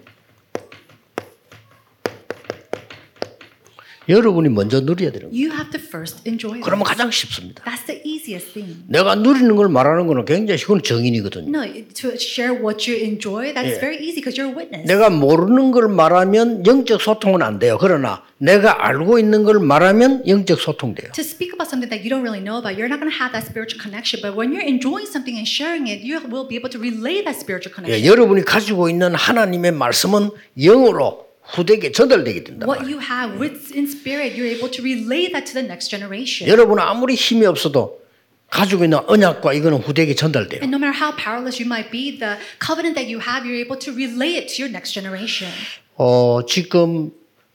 여러분이 4.09 4.49
먼저 4.49 4.81
누려야 4.81 5.13
되는 5.13 5.31
거예요. 5.31 5.33
You 5.33 5.53
have 5.53 5.71
to 5.71 5.81
first 5.81 6.23
enjoy 6.27 6.59
it. 6.59 6.63
그러면 6.65 6.85
가장 6.85 7.11
쉽습니다. 7.11 7.63
That's 7.65 7.87
the 7.87 8.01
easiest 8.05 8.53
thing. 8.53 8.83
내가 8.89 9.15
누리는 9.15 9.55
걸 9.57 9.69
말하는 9.69 10.07
거는 10.07 10.25
굉장히 10.25 10.61
그건 10.61 10.83
정인이거든요. 10.83 11.49
No, 11.49 11.63
to 11.95 12.11
share 12.15 12.53
what 12.53 12.91
you 12.91 12.99
enjoy, 12.99 13.53
that's 13.55 13.79
very 13.81 13.97
easy 13.99 14.21
because 14.21 14.37
you're 14.37 14.51
a 14.51 14.57
witness. 14.57 14.87
내가 14.87 15.11
모르는 15.11 15.71
걸 15.71 15.89
말하면 15.89 16.67
영적 16.67 17.01
소통은 17.01 17.43
안 17.43 17.59
돼요. 17.59 17.79
그러나 17.81 18.23
내가 18.39 18.87
알고 18.87 19.19
있는 19.19 19.45
걸 19.45 19.61
말하면 19.61 20.27
영적 20.27 20.59
소통돼요. 20.61 21.13
To 21.13 21.23
speak 21.23 21.55
about 21.55 21.71
something 21.71 21.89
that 21.91 22.03
you 22.03 22.11
don't 22.11 22.27
really 22.27 22.43
know 22.43 22.59
about, 22.59 22.75
you're 22.75 22.91
not 22.91 22.99
going 22.99 23.11
to 23.11 23.17
have 23.17 23.31
that 23.33 23.47
spiritual 23.47 23.79
connection. 23.81 24.19
But 24.21 24.35
when 24.35 24.51
you're 24.51 24.67
enjoying 24.67 25.07
something 25.07 25.39
and 25.39 25.47
sharing 25.47 25.87
it, 25.87 26.03
you 26.03 26.19
will 26.27 26.49
be 26.49 26.59
able 26.59 26.71
to 26.75 26.79
relay 26.83 27.23
that 27.23 27.39
spiritual 27.39 27.71
connection. 27.71 27.95
예, 27.95 28.07
여러분이 28.07 28.43
가지고 28.45 28.91
있는 28.91 29.15
하나님의 29.15 29.73
말씀은 29.73 30.31
영으로 30.59 31.32
후대에게 31.53 31.93
전달되게 31.93 32.45
된다. 32.45 32.67
What 32.67 32.85
you 32.85 33.01
have 33.01 33.39
with 33.39 33.73
in 33.77 33.85
spirit, 33.85 34.37
you're 34.37 34.49
able 34.49 34.71
to 34.71 34.83
relay 34.83 35.31
that 35.33 35.45
to 35.47 35.55
the 35.55 35.65
next 35.65 35.91
generation. 35.91 36.51
여러분 36.51 36.79
아무리 36.79 37.15
힘이 37.15 37.47
없어도 37.47 38.01
가지고 38.49 38.85
있는 38.85 38.99
언약과 39.07 39.53
이거는 39.55 39.79
후대에게 39.79 40.15
전달돼요. 40.15 40.61
And 40.63 40.75
no 40.75 40.79
matter 40.79 40.93
how 40.93 41.17
powerless 41.17 41.61
you 41.61 41.67
might 41.67 41.91
be, 41.91 42.19
the 42.19 42.37
covenant 42.61 42.97
that 42.97 43.09
you 43.09 43.21
have, 43.21 43.45
you're 43.49 43.61
able 43.61 43.79
to 43.79 43.93
relay 43.93 44.37
it 44.37 44.49
to 44.55 44.65
your 44.65 44.71
next 44.71 44.93
generation. 44.93 45.53
어, 45.97 46.45
지금 46.47 47.11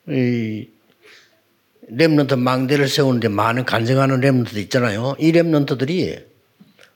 이 0.10 0.67
렘넌트 1.89 2.36
망대를 2.36 2.88
세우는데 2.88 3.29
많은 3.29 3.65
간증하는 3.65 4.21
렘넌트들 4.21 4.62
있잖아요. 4.63 5.15
이 5.19 5.31
렘넌트들이 5.31 6.17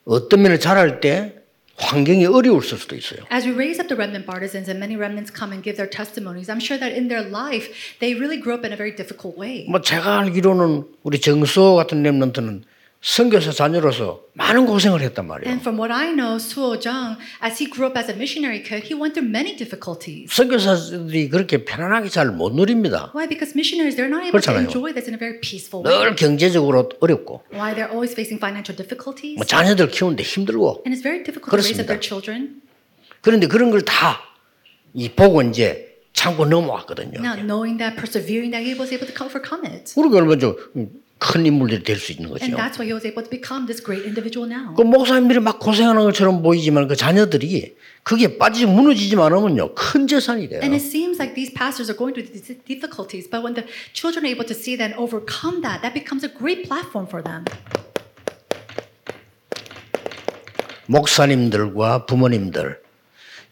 어떤 0.05 0.41
면을 0.41 0.59
잘할 0.59 0.99
때 0.99 1.35
환경이 1.81 2.25
어려울 2.25 2.63
수도 2.63 2.95
있어요. 2.95 3.25
As 3.31 3.45
we 3.45 3.53
raise 3.53 3.79
up 3.81 3.89
the 3.89 3.97
remnant 3.97 4.25
partisans 4.25 4.69
and 4.69 4.79
many 4.79 4.95
remnants 4.95 5.33
come 5.33 5.51
and 5.51 5.63
give 5.63 5.75
their 5.75 5.89
testimonies, 5.89 6.49
I'm 6.49 6.61
sure 6.61 6.77
that 6.77 6.93
in 6.95 7.09
their 7.09 7.23
life, 7.25 7.97
they 7.99 8.13
really 8.13 8.37
grew 8.39 8.53
up 8.53 8.63
in 8.63 8.71
a 8.71 8.77
very 8.77 8.95
difficult 8.95 9.37
way. 9.37 9.65
뭐 9.67 9.81
제가 9.81 10.19
알기로는 10.19 10.85
우리 11.03 11.19
정수호 11.19 11.75
같은 11.75 12.03
렘넌트는 12.03 12.63
선교사 13.03 13.51
자녀로서 13.51 14.21
많은 14.33 14.67
고생을 14.67 15.01
했단 15.01 15.25
말이에요. 15.25 15.49
And 15.49 15.61
from 15.61 15.79
what 15.79 15.91
I 15.91 16.13
know, 16.13 16.37
Suo 16.37 16.77
Jung, 16.77 17.17
as 17.41 17.57
he 17.57 17.65
grew 17.67 17.87
up 17.89 17.97
as 17.97 18.11
a 18.11 18.15
missionary 18.15 18.61
kid, 18.61 18.85
he 18.85 18.93
went 18.93 19.17
through 19.17 19.25
many 19.27 19.57
difficulties. 19.57 20.29
선교사들이 20.29 21.29
그렇게 21.29 21.65
편안하게 21.65 22.09
잘 22.09 22.29
못 22.31 22.53
누립니다. 22.53 23.11
Why? 23.15 23.27
Because 23.27 23.57
missionaries, 23.57 23.97
they're 23.97 24.05
not 24.07 24.21
able 24.21 24.37
to 24.37 24.53
그렇잖아요. 24.53 24.69
enjoy 24.69 24.93
this 24.93 25.09
in 25.09 25.15
a 25.15 25.17
very 25.17 25.41
peaceful 25.41 25.81
way. 25.81 25.97
늘 25.97 26.15
경제적으로 26.15 26.89
어렵고 27.01 27.41
Why? 27.51 27.73
They're 27.73 27.89
always 27.89 28.13
facing 28.13 28.37
financial 28.37 28.77
difficulties. 28.77 29.33
뭐 29.33 29.45
자녀들 29.49 29.89
키우는데 29.89 30.21
힘들고 30.21 30.83
And 30.85 30.93
it's 30.93 31.01
very 31.01 31.25
difficult 31.25 31.49
to 31.49 31.57
raise 31.57 31.81
up 31.81 31.89
그렇습니다. 31.89 31.97
their 31.97 32.01
children. 32.05 32.61
그런데 33.21 33.47
그런 33.47 33.71
걸 33.71 33.81
다 33.81 34.21
이 34.93 35.09
보고 35.09 35.41
이제 35.41 35.89
참고 36.13 36.45
넘어왔거든요. 36.45 37.17
Now, 37.23 37.33
knowing 37.39 37.79
that, 37.81 37.95
persevering 37.97 38.51
that, 38.53 38.61
he 38.61 38.77
was 38.77 38.93
able 38.93 39.07
to 39.09 39.15
overcome 39.25 39.65
it. 39.65 39.89
우리가 39.97 40.17
얼마나 40.17 40.37
좀 40.37 40.53
큰 41.21 41.45
인물들이 41.45 41.83
될 41.83 41.97
수 41.97 42.11
있는 42.11 42.31
거죠. 42.31 42.43
And 42.43 42.57
that's 42.57 42.81
why 42.81 42.89
he 42.89 42.93
was 42.93 43.05
able 43.05 43.21
to 43.21 43.29
become 43.29 43.67
this 43.69 43.77
great 43.77 44.01
individual 44.03 44.49
now. 44.49 44.73
그 44.73 44.81
목사님들이 44.81 45.39
막 45.39 45.59
고생하는 45.59 46.01
것처럼 46.09 46.41
보이지만 46.41 46.87
그 46.87 46.95
자녀들이 46.95 47.77
그게 48.01 48.39
빠지지 48.39 48.65
무너지지만 48.65 49.31
않으면요 49.31 49.75
큰 49.75 50.07
재산이 50.07 50.49
돼요. 50.49 50.61
And 50.65 50.73
it 50.73 50.81
seems 50.81 51.21
like 51.21 51.35
these 51.37 51.53
pastors 51.53 51.93
are 51.93 51.97
going 51.97 52.17
through 52.17 52.25
these 52.25 52.57
difficulties, 52.65 53.29
but 53.29 53.45
when 53.45 53.53
the 53.53 53.69
children 53.93 54.25
are 54.25 54.33
able 54.33 54.49
to 54.49 54.57
see 54.57 54.73
that 54.75 54.89
and 54.89 54.97
overcome 54.97 55.61
that, 55.61 55.85
that 55.85 55.93
becomes 55.93 56.25
a 56.25 56.31
great 56.33 56.65
platform 56.65 57.05
for 57.05 57.21
them. 57.21 57.45
목사님들과 60.87 62.07
부모님들 62.07 62.81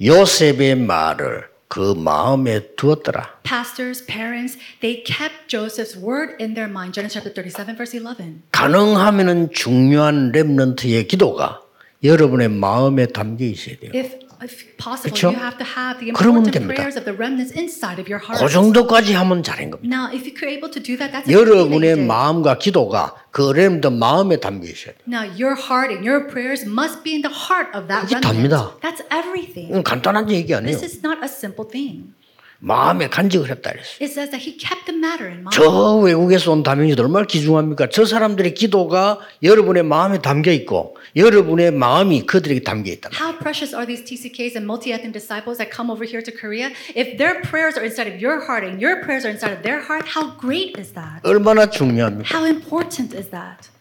요셉의 0.01 0.75
말을 0.75 1.48
그 1.69 1.93
마음에 1.95 2.75
두었더라. 2.75 3.39
Pastors, 3.43 4.05
parents, 4.05 4.57
they 4.81 5.03
kept 5.03 5.47
Joseph's 5.47 5.95
word 5.95 6.35
in 6.41 6.55
their 6.55 6.67
mind. 6.69 6.93
Genesis 6.93 7.13
chapter 7.13 7.31
37, 7.31 7.77
verse 7.77 7.93
11. 7.93 8.41
가능하면은 8.51 9.51
중요한 9.53 10.31
렘넌트의 10.31 11.07
기도가 11.07 11.61
여러분의 12.03 12.49
마음에 12.49 13.05
담겨 13.07 13.45
있어야 13.45 13.75
돼요. 13.77 13.91
If, 13.93 14.19
if 14.41 14.77
possible, 14.77 15.11
그쵸? 15.11 15.27
you 15.29 15.35
have 15.37 15.57
to 15.57 15.67
have 15.67 15.99
the 15.99 16.13
그러면 16.13 16.47
important 16.47 16.53
됩니다. 16.55 16.73
prayers 16.79 16.95
of 16.97 17.03
the 17.03 17.11
remnants 17.17 17.51
inside 17.51 17.99
of 17.99 18.07
your 18.07 18.23
heart. 18.23 18.39
그 18.39 18.47
정도까지 18.49 19.13
하면 19.13 19.43
잘한 19.43 19.69
겁니다. 19.69 19.83
Now, 19.91 20.07
if 20.15 20.23
you're 20.23 20.47
able 20.47 20.71
to 20.71 20.81
do 20.81 20.95
that, 20.95 21.11
that's 21.11 21.27
여러분의 21.27 21.95
did. 21.95 22.07
마음과 22.07 22.57
기도가 22.57 23.15
그 23.31 23.51
렘넌트 23.51 23.87
마음에 23.87 24.39
담겨 24.39 24.63
있어야 24.67 24.95
돼요. 24.95 25.03
Now, 25.11 25.27
your 25.27 25.59
heart 25.59 25.91
and 25.91 26.07
your 26.07 26.27
prayers 26.31 26.63
must 26.63 27.03
be 27.03 27.19
in 27.19 27.21
the 27.21 27.35
heart 27.35 27.75
of 27.75 27.91
that 27.91 28.07
그게 28.07 28.15
remnant. 28.15 28.23
답니다. 28.23 28.79
That's 28.79 29.03
everything. 29.11 29.67
이건 29.69 29.83
간단한 29.83 30.31
얘기 30.31 30.55
아니에요. 30.55 30.71
This 30.79 30.85
is 30.87 31.03
not 31.03 31.19
a 31.19 31.27
simple 31.27 31.67
thing. 31.67 32.15
마음에 32.59 33.07
간직을 33.07 33.49
했다 33.49 33.71
그랬어요. 33.71 33.95
It 34.01 34.11
says 34.11 34.31
that 34.31 34.43
he 34.43 34.57
kept 34.57 34.85
the 34.85 34.97
matter 34.97 35.27
in 35.27 35.39
mind. 35.39 35.55
저 35.55 35.95
외국에서 35.95 36.51
온 36.51 36.61
다민이들 36.63 37.05
얼마나 37.05 37.25
귀중합니까? 37.25 37.87
저 37.89 38.05
사람들의 38.05 38.53
기도가 38.53 39.19
여러분의 39.41 39.83
마음에 39.83 40.19
담겨 40.19 40.51
있고 40.51 40.97
여러분의 41.15 41.71
마음이 41.71 42.25
그들에게 42.25 42.63
담겨 42.63 42.91
있다. 42.91 43.09
How 43.15 43.39
precious 43.39 43.73
are 43.73 43.87
these 43.87 44.03
TCKs 44.03 44.59
and 44.59 44.65
multi-ethnic 44.67 45.13
disciples 45.13 45.57
that 45.57 45.71
come 45.73 45.89
over 45.89 46.03
here 46.03 46.21
to 46.21 46.31
Korea? 46.35 46.71
If 46.95 47.17
their 47.17 47.41
prayers 47.41 47.79
are 47.79 47.85
inside 47.85 48.11
of 48.11 48.19
your 48.21 48.43
heart 48.43 48.67
and 48.67 48.83
your 48.83 49.01
prayers 49.01 49.25
are 49.25 49.31
inside 49.31 49.55
of 49.55 49.63
their 49.63 49.79
heart, 49.79 50.05
how 50.11 50.35
great 50.35 50.75
is 50.77 50.91
that? 50.93 51.23
얼마나 51.23 51.69
중요합니까? 51.71 52.27
How 52.27 52.43
important 52.45 53.15
is 53.15 53.31
that? 53.31 53.71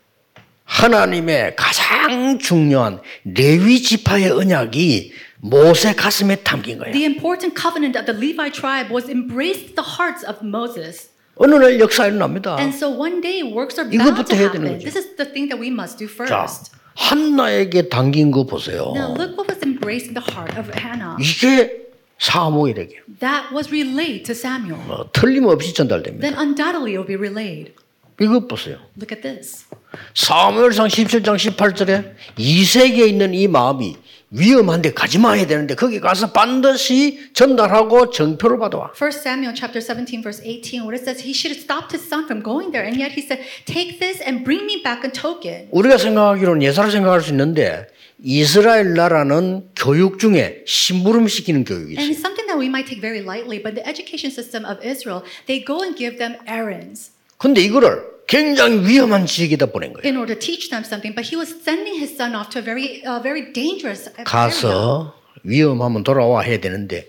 하나님의 0.69 1.57
가장 1.57 2.39
중요한 2.39 3.01
레위 3.25 3.83
지파의 3.83 4.31
언약이 4.31 5.13
모세 5.41 5.95
가슴에 5.95 6.37
담긴 6.37 6.79
거예요. 6.79 6.93
The 6.93 7.05
important 7.05 7.55
covenant 7.55 7.97
of 7.99 8.07
the 8.07 8.17
Levi 8.17 8.51
tribe 8.51 8.91
was 8.93 9.09
embraced 9.09 9.77
the 9.77 9.87
hearts 9.87 10.27
of 10.27 10.43
Moses. 10.43 11.11
어느 11.37 11.55
날 11.55 11.79
역사 11.79 12.07
일어납니다. 12.07 12.57
And 12.59 12.75
so 12.75 12.91
one 12.91 13.21
day 13.21 13.43
works 13.43 13.79
are 13.79 13.89
bound 13.89 14.27
to 14.27 14.37
happen. 14.37 14.79
This 14.79 14.97
is 14.99 15.15
the 15.17 15.27
thing 15.31 15.49
that 15.49 15.59
we 15.61 15.69
must 15.71 15.97
do 15.99 16.09
자, 16.27 16.43
first. 16.47 16.73
한나에게 16.97 17.89
담긴 17.89 18.33
거 18.33 18.45
보세요. 18.45 18.93
Now 18.95 19.15
look 19.15 19.39
what 19.39 19.47
was 19.47 19.63
embraced 19.63 20.11
in 20.11 20.15
the 20.19 20.25
heart 20.27 20.59
of 20.59 20.67
Hannah. 20.75 21.15
이게 21.23 21.87
사무엘에게 22.19 22.99
That 23.21 23.55
was 23.55 23.71
relayed 23.71 24.25
to 24.27 24.35
Samuel. 24.35 24.83
어, 24.91 25.07
틀림없이 25.13 25.73
전달됩니다. 25.73 26.27
Then 26.27 26.35
undoubtedly 26.35 26.99
it 26.99 26.99
will 26.99 27.07
be 27.07 27.15
relayed. 27.15 27.73
이것 28.21 28.49
보세요. 28.49 28.79
Look 28.99 29.15
at 29.15 29.23
this. 29.23 29.67
사무엘상 30.15 30.89
17장 30.89 31.37
18절에 31.39 32.15
이세계에 32.37 33.07
있는 33.07 33.33
이 33.33 33.47
마음이 33.47 33.97
위험한데 34.31 34.93
가지 34.93 35.19
마야 35.19 35.47
되는데 35.47 35.75
거기 35.75 36.01
가서 36.01 36.33
반드시 36.33 37.31
전달하고 37.33 38.11
정표를 38.11 38.59
받아와. 38.59 38.93
1 38.93 39.09
Samuel 39.09 39.55
chapter 39.55 39.81
17 39.81 40.23
verse 40.23 40.43
18 40.45 40.83
where 40.85 40.93
it 40.95 41.03
says 41.03 41.25
he 41.25 41.33
should 41.33 41.57
have 41.57 41.63
stopped 41.63 41.97
his 41.97 42.05
son 42.07 42.25
from 42.27 42.43
going 42.43 42.71
there 42.71 42.85
and 42.85 43.01
yet 43.01 43.13
he 43.17 43.25
said 43.25 43.41
take 43.65 43.99
this 43.99 44.21
and 44.21 44.45
bring 44.45 44.65
me 44.69 44.83
back 44.83 45.01
a 45.05 45.11
token. 45.11 45.69
우리가 45.73 45.97
생각하기로는 45.97 46.63
예사로 46.63 46.91
생각할 46.91 47.23
수 47.23 47.31
있는데 47.31 47.87
이스라엘 48.23 48.95
나라는 48.95 49.71
교육 49.77 50.19
중에 50.19 50.63
심부름 50.67 51.29
시키는 51.29 51.65
교육이 51.65 51.97
And 51.97 52.03
있어요. 52.03 52.13
it's 52.13 52.21
something 52.21 52.47
that 52.49 52.59
we 52.61 52.67
might 52.69 52.85
take 52.87 53.01
very 53.01 53.23
lightly 53.25 53.63
but 53.63 53.75
the 53.75 53.87
education 53.89 54.29
system 54.31 54.67
of 54.69 54.77
Israel 54.85 55.23
they 55.47 55.65
go 55.65 55.81
and 55.81 55.97
give 55.97 56.19
them 56.19 56.37
errands 56.47 57.13
근데 57.39 57.63
이거를 57.63 58.03
굉장히 58.29 58.87
위험한 58.87 59.27
지역에다 59.27 59.67
보낸 59.67 59.93
거예요. 59.95 60.07
in 60.07 60.17
order 60.17 60.35
to 60.35 60.39
teach 60.39 60.71
them 60.71 60.85
something 60.85 61.15
but 61.17 61.27
he 61.27 61.35
was 61.35 61.51
sending 61.65 61.97
his 61.99 62.15
son 62.15 62.37
off 62.37 62.51
to 62.51 62.61
a 62.61 62.63
very 62.63 63.03
uh, 63.05 63.19
very 63.23 63.51
dangerous 63.53 64.07
area. 64.15 64.25
가서 64.25 65.15
위험하면 65.43 66.05
돌아와 66.05 66.43
해야 66.43 66.61
되는데 66.61 67.09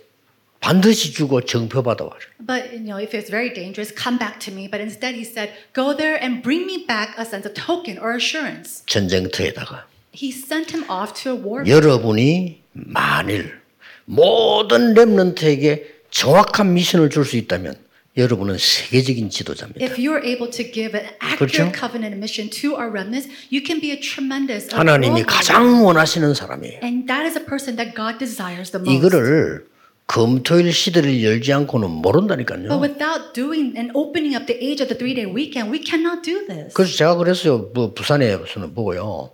반드시 0.61 1.11
주고 1.13 1.41
정표 1.41 1.83
받아와. 1.83 2.11
But 2.39 2.71
you 2.73 2.83
know 2.83 2.97
if 2.99 3.13
it's 3.15 3.29
very 3.29 3.53
dangerous 3.53 3.93
come 3.93 4.17
back 4.17 4.39
to 4.47 4.51
me 4.53 4.67
but 4.71 4.79
instead 4.81 5.13
he 5.15 5.23
said 5.27 5.51
go 5.75 5.95
there 5.95 6.15
and 6.23 6.41
bring 6.41 6.65
me 6.65 6.85
back 6.87 7.13
a 7.19 7.23
sense 7.27 7.45
of 7.45 7.53
token 7.53 7.99
or 7.99 8.15
assurance. 8.15 8.83
전쟁터에다가 8.87 9.85
He 10.11 10.31
sent 10.31 10.71
him 10.73 10.83
off 10.89 11.13
to 11.23 11.31
a 11.31 11.37
war 11.37 11.67
여러분이 11.67 12.59
만일 12.73 13.59
모든 14.05 14.93
렘넌트에게 14.95 15.99
정확한 16.11 16.73
미션을 16.73 17.09
줄 17.09 17.23
수 17.25 17.37
있다면 17.37 17.75
여러분은 18.19 18.57
세계적인 18.59 19.29
지도자입니다. 19.29 19.83
If 19.83 19.95
you're 19.95 20.23
able 20.23 20.51
to 20.51 20.65
give 20.71 20.99
an 20.99 21.07
그렇죠? 21.37 21.63
accurate 21.63 21.79
covenant 21.79 22.15
mission 22.17 22.49
to 22.49 22.75
our 22.75 22.91
remnants, 22.91 23.29
you 23.51 23.63
can 23.65 23.79
be 23.79 23.91
a 23.91 23.99
tremendous 23.99 24.67
하나님이. 24.73 25.23
가장 25.23 25.85
원하시는 25.85 26.33
사람이에요. 26.33 26.79
And 26.83 27.07
that 27.07 27.25
is 27.25 27.37
a 27.37 27.45
person 27.45 27.77
that 27.77 27.95
God 27.95 28.19
desires 28.19 28.71
the 28.71 28.83
most. 28.83 28.91
이거를 28.93 29.65
금토일 30.07 30.73
시대를 30.73 31.23
열지 31.23 31.53
않고는 31.53 31.87
But 31.87 32.01
모른다니까요. 32.01 32.81
without 32.81 33.33
doing 33.33 33.77
and 33.77 33.91
opening 33.95 34.35
up 34.35 34.45
the 34.47 34.57
age 34.59 34.81
of 34.83 34.89
the 34.89 34.97
three-day 34.97 35.29
weekend, 35.31 35.71
we 35.71 35.79
cannot 35.79 36.21
do 36.25 36.45
this. 36.47 36.73
그래서 36.73 36.97
제가 36.97 37.15
그랬어요. 37.15 37.69
뭐 37.73 37.93
부산에서는 37.93 38.73
보고요. 38.73 39.31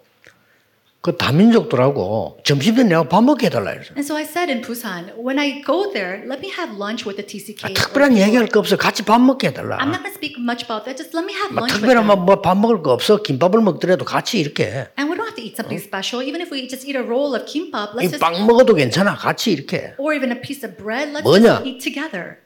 그 1.06 1.16
다민족들하고 1.18 2.40
점심 2.44 2.78
때 2.78 2.84
내가 2.84 3.04
밥 3.04 3.24
먹게 3.24 3.46
해달라 3.46 3.74
그랬어요. 3.74 3.94
And 3.94 4.02
so 4.02 4.18
I 4.18 4.24
said 4.24 4.50
in 4.50 4.66
Busan, 4.66 5.14
when 5.14 5.38
I 5.38 5.62
go 5.62 5.94
there, 5.94 6.26
let 6.26 6.42
me 6.42 6.50
have 6.50 6.74
lunch 6.74 7.06
with 7.06 7.22
the 7.22 7.22
TCK. 7.22 7.76
특별한 7.76 8.18
얘기할 8.18 8.48
거 8.48 8.60
없어. 8.60 8.76
같이 8.76 9.06
밥 9.06 9.22
먹게 9.22 9.50
해달라. 9.50 9.78
I'm 9.78 9.94
not 9.94 10.02
going 10.02 10.10
to 10.10 10.18
speak 10.18 10.42
much 10.42 10.66
about 10.66 10.90
that. 10.90 10.98
Just 10.98 11.14
let 11.14 11.30
me 11.30 11.38
have 11.38 11.54
뭐 11.54 11.62
lunch 11.62 11.78
with 11.78 11.86
특별한. 11.86 12.26
뭐밥 12.26 12.58
먹을 12.58 12.82
거 12.82 12.90
없어. 12.92 13.22
김밥을 13.22 13.62
먹더라도 13.62 14.04
같이 14.04 14.40
이렇게. 14.40 14.90
And 14.98 15.06
we 15.06 15.14
don't 15.14 15.30
have 15.30 15.38
to 15.38 15.46
eat 15.46 15.54
something 15.54 15.78
special. 15.78 16.26
Even 16.26 16.42
if 16.42 16.50
we 16.50 16.66
just 16.66 16.90
eat 16.90 16.98
a 16.98 17.06
roll 17.06 17.38
of 17.38 17.46
kimbap, 17.46 17.94
let's 17.94 18.18
just, 18.18 18.26
빵 18.26 18.42
먹어도 18.42 18.74
괜찮아. 18.74 19.14
같이 19.14 19.54
이렇게. 19.54 19.94
or 20.02 20.18
even 20.18 20.34
a 20.34 20.42
piece 20.42 20.66
of 20.66 20.74
bread, 20.74 21.14
let's 21.14 21.22
뭐냐? 21.22 21.62
just 21.62 21.70
eat 21.70 21.86
together. 21.86 22.42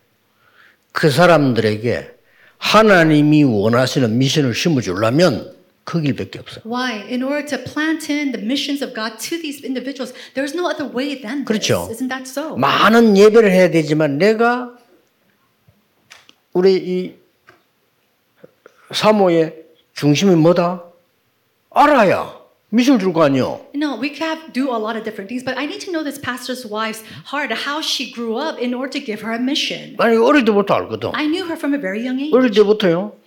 그 0.92 1.10
사람들에게 1.10 2.12
하나님이 2.60 3.46
원하시는 3.46 4.18
미션을 4.18 4.54
심어주려면 4.54 5.59
그 5.90 6.00
길밖에 6.02 6.38
없어. 6.38 6.62
Why? 6.66 7.02
In 7.10 7.24
order 7.24 7.44
to 7.50 7.58
plant 7.58 8.14
in 8.14 8.32
the 8.32 8.38
missions 8.38 8.86
of 8.86 8.94
God 8.94 9.18
to 9.18 9.42
these 9.42 9.66
individuals, 9.66 10.14
there's 10.36 10.54
no 10.54 10.70
other 10.70 10.86
way 10.86 11.18
than 11.20 11.46
this. 11.46 11.50
그렇죠. 11.50 11.90
Isn't 11.90 12.10
that 12.10 12.30
so? 12.30 12.56
많은 12.58 13.18
예배를 13.18 13.50
해야 13.50 13.72
되지만 13.72 14.20
내가 14.20 14.78
우리 16.54 16.76
이 16.78 17.16
사모의 18.94 19.66
중심이 19.96 20.36
뭐다? 20.36 20.84
알아야 21.72 22.38
미션을 22.70 23.00
줄거 23.00 23.24
아니요. 23.24 23.66
No, 23.74 23.98
we 24.00 24.14
can 24.14 24.38
do 24.54 24.70
a 24.70 24.78
lot 24.78 24.94
of 24.94 25.04
different 25.04 25.26
things, 25.26 25.44
but 25.44 25.58
I 25.58 25.66
need 25.66 25.82
to 25.86 25.92
know 25.92 26.04
this 26.04 26.22
pastor's 26.22 26.70
wife's 26.70 27.02
heart, 27.34 27.50
how 27.66 27.82
she 27.82 28.14
grew 28.14 28.38
up 28.38 28.62
in 28.62 28.76
order 28.76 28.94
to 28.94 29.02
give 29.02 29.26
her 29.26 29.34
a 29.34 29.42
mission. 29.42 29.98
아니 29.98 30.18
어릴 30.18 30.46
때부터 30.46 30.76
알거든. 30.76 31.10
I 31.16 31.26
knew 31.26 31.50
her 31.50 31.58
from 31.58 31.74
a 31.74 31.82
very 31.82 32.06
young 32.06 32.22
age. 32.22 32.30
어릴 32.30 32.52
때부터요. 32.54 33.18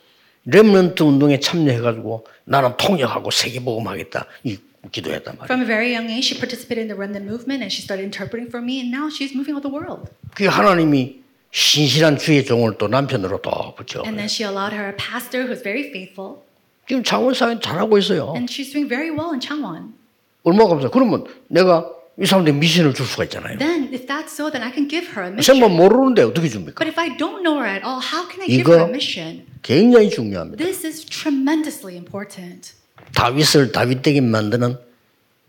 렘넌트 0.45 1.03
운동에 1.03 1.39
참여해가지고 1.41 2.27
나는 2.45 2.77
통역하고 2.77 3.31
세계복음하겠다 3.31 4.27
이 4.45 4.59
기도했단 4.91 5.37
말이야. 5.39 5.47
From 5.47 5.63
a 5.63 5.67
very 5.67 5.95
young 5.95 6.11
age, 6.11 6.27
she 6.27 6.35
participated 6.39 6.83
in 6.83 6.89
the 6.89 6.99
remnant 6.99 7.25
movement 7.25 7.63
and 7.63 7.71
she 7.71 7.83
started 7.87 8.03
interpreting 8.03 8.51
for 8.51 8.59
me, 8.59 8.81
and 8.83 8.91
now 8.91 9.07
she's 9.07 9.31
moving 9.31 9.55
all 9.55 9.63
the 9.63 9.71
world. 9.71 10.11
그 10.35 10.47
하나님이 10.47 11.23
신실한 11.53 12.19
주의 12.19 12.45
종을 12.45 12.79
또 12.79 12.89
남편으로 12.89 13.41
또 13.43 13.75
붙여. 13.77 14.03
And 14.03 14.19
then 14.19 14.27
she 14.27 14.43
allowed 14.43 14.75
her 14.75 14.91
a 14.91 14.97
pastor 14.99 15.47
who's 15.47 15.63
very 15.63 15.91
faithful, 15.95 16.43
지금 16.89 17.05
창원 17.05 17.35
사회 17.35 17.61
잘하고 17.61 17.97
있어요. 17.99 18.35
and 18.35 18.51
she's 18.51 18.73
doing 18.73 18.89
very 18.89 19.11
well 19.15 19.31
in 19.31 19.39
Changwon. 19.39 19.95
얼마나 20.43 20.71
감사. 20.71 20.89
그러면 20.91 21.25
내가 21.47 21.87
이 22.21 22.27
사람들 22.27 22.53
미션을 22.55 22.93
줄 22.95 23.07
수가 23.07 23.25
있잖아요. 23.25 23.57
Then, 23.59 23.89
if 23.93 24.07
that's 24.07 24.33
so, 24.33 24.51
then 24.51 24.63
I 24.63 24.71
can 24.73 24.89
give 24.89 25.09
her 25.17 25.25
a 25.25 25.33
mission. 25.33 25.43
생만 25.43 25.73
모르는데 25.77 26.23
어떻게 26.23 26.49
줍니까? 26.49 26.77
But 26.85 26.89
if 26.89 27.01
I 27.01 27.17
don't 27.17 27.41
know 27.43 27.57
her 27.59 27.67
at 27.69 27.85
all, 27.85 28.01
how 28.05 28.29
can 28.29 28.43
I 28.43 28.49
give 28.49 28.69
her 28.69 28.85
a 28.85 28.89
mission? 28.89 29.47
굉장히 29.63 30.11
중요합니다. 30.11 30.63
This 30.63 30.85
is 30.87 31.07
tremendously 31.07 31.97
important. 31.97 32.75
다윗을 33.15 33.73
다윗되게 33.73 34.21
만드는 34.21 34.77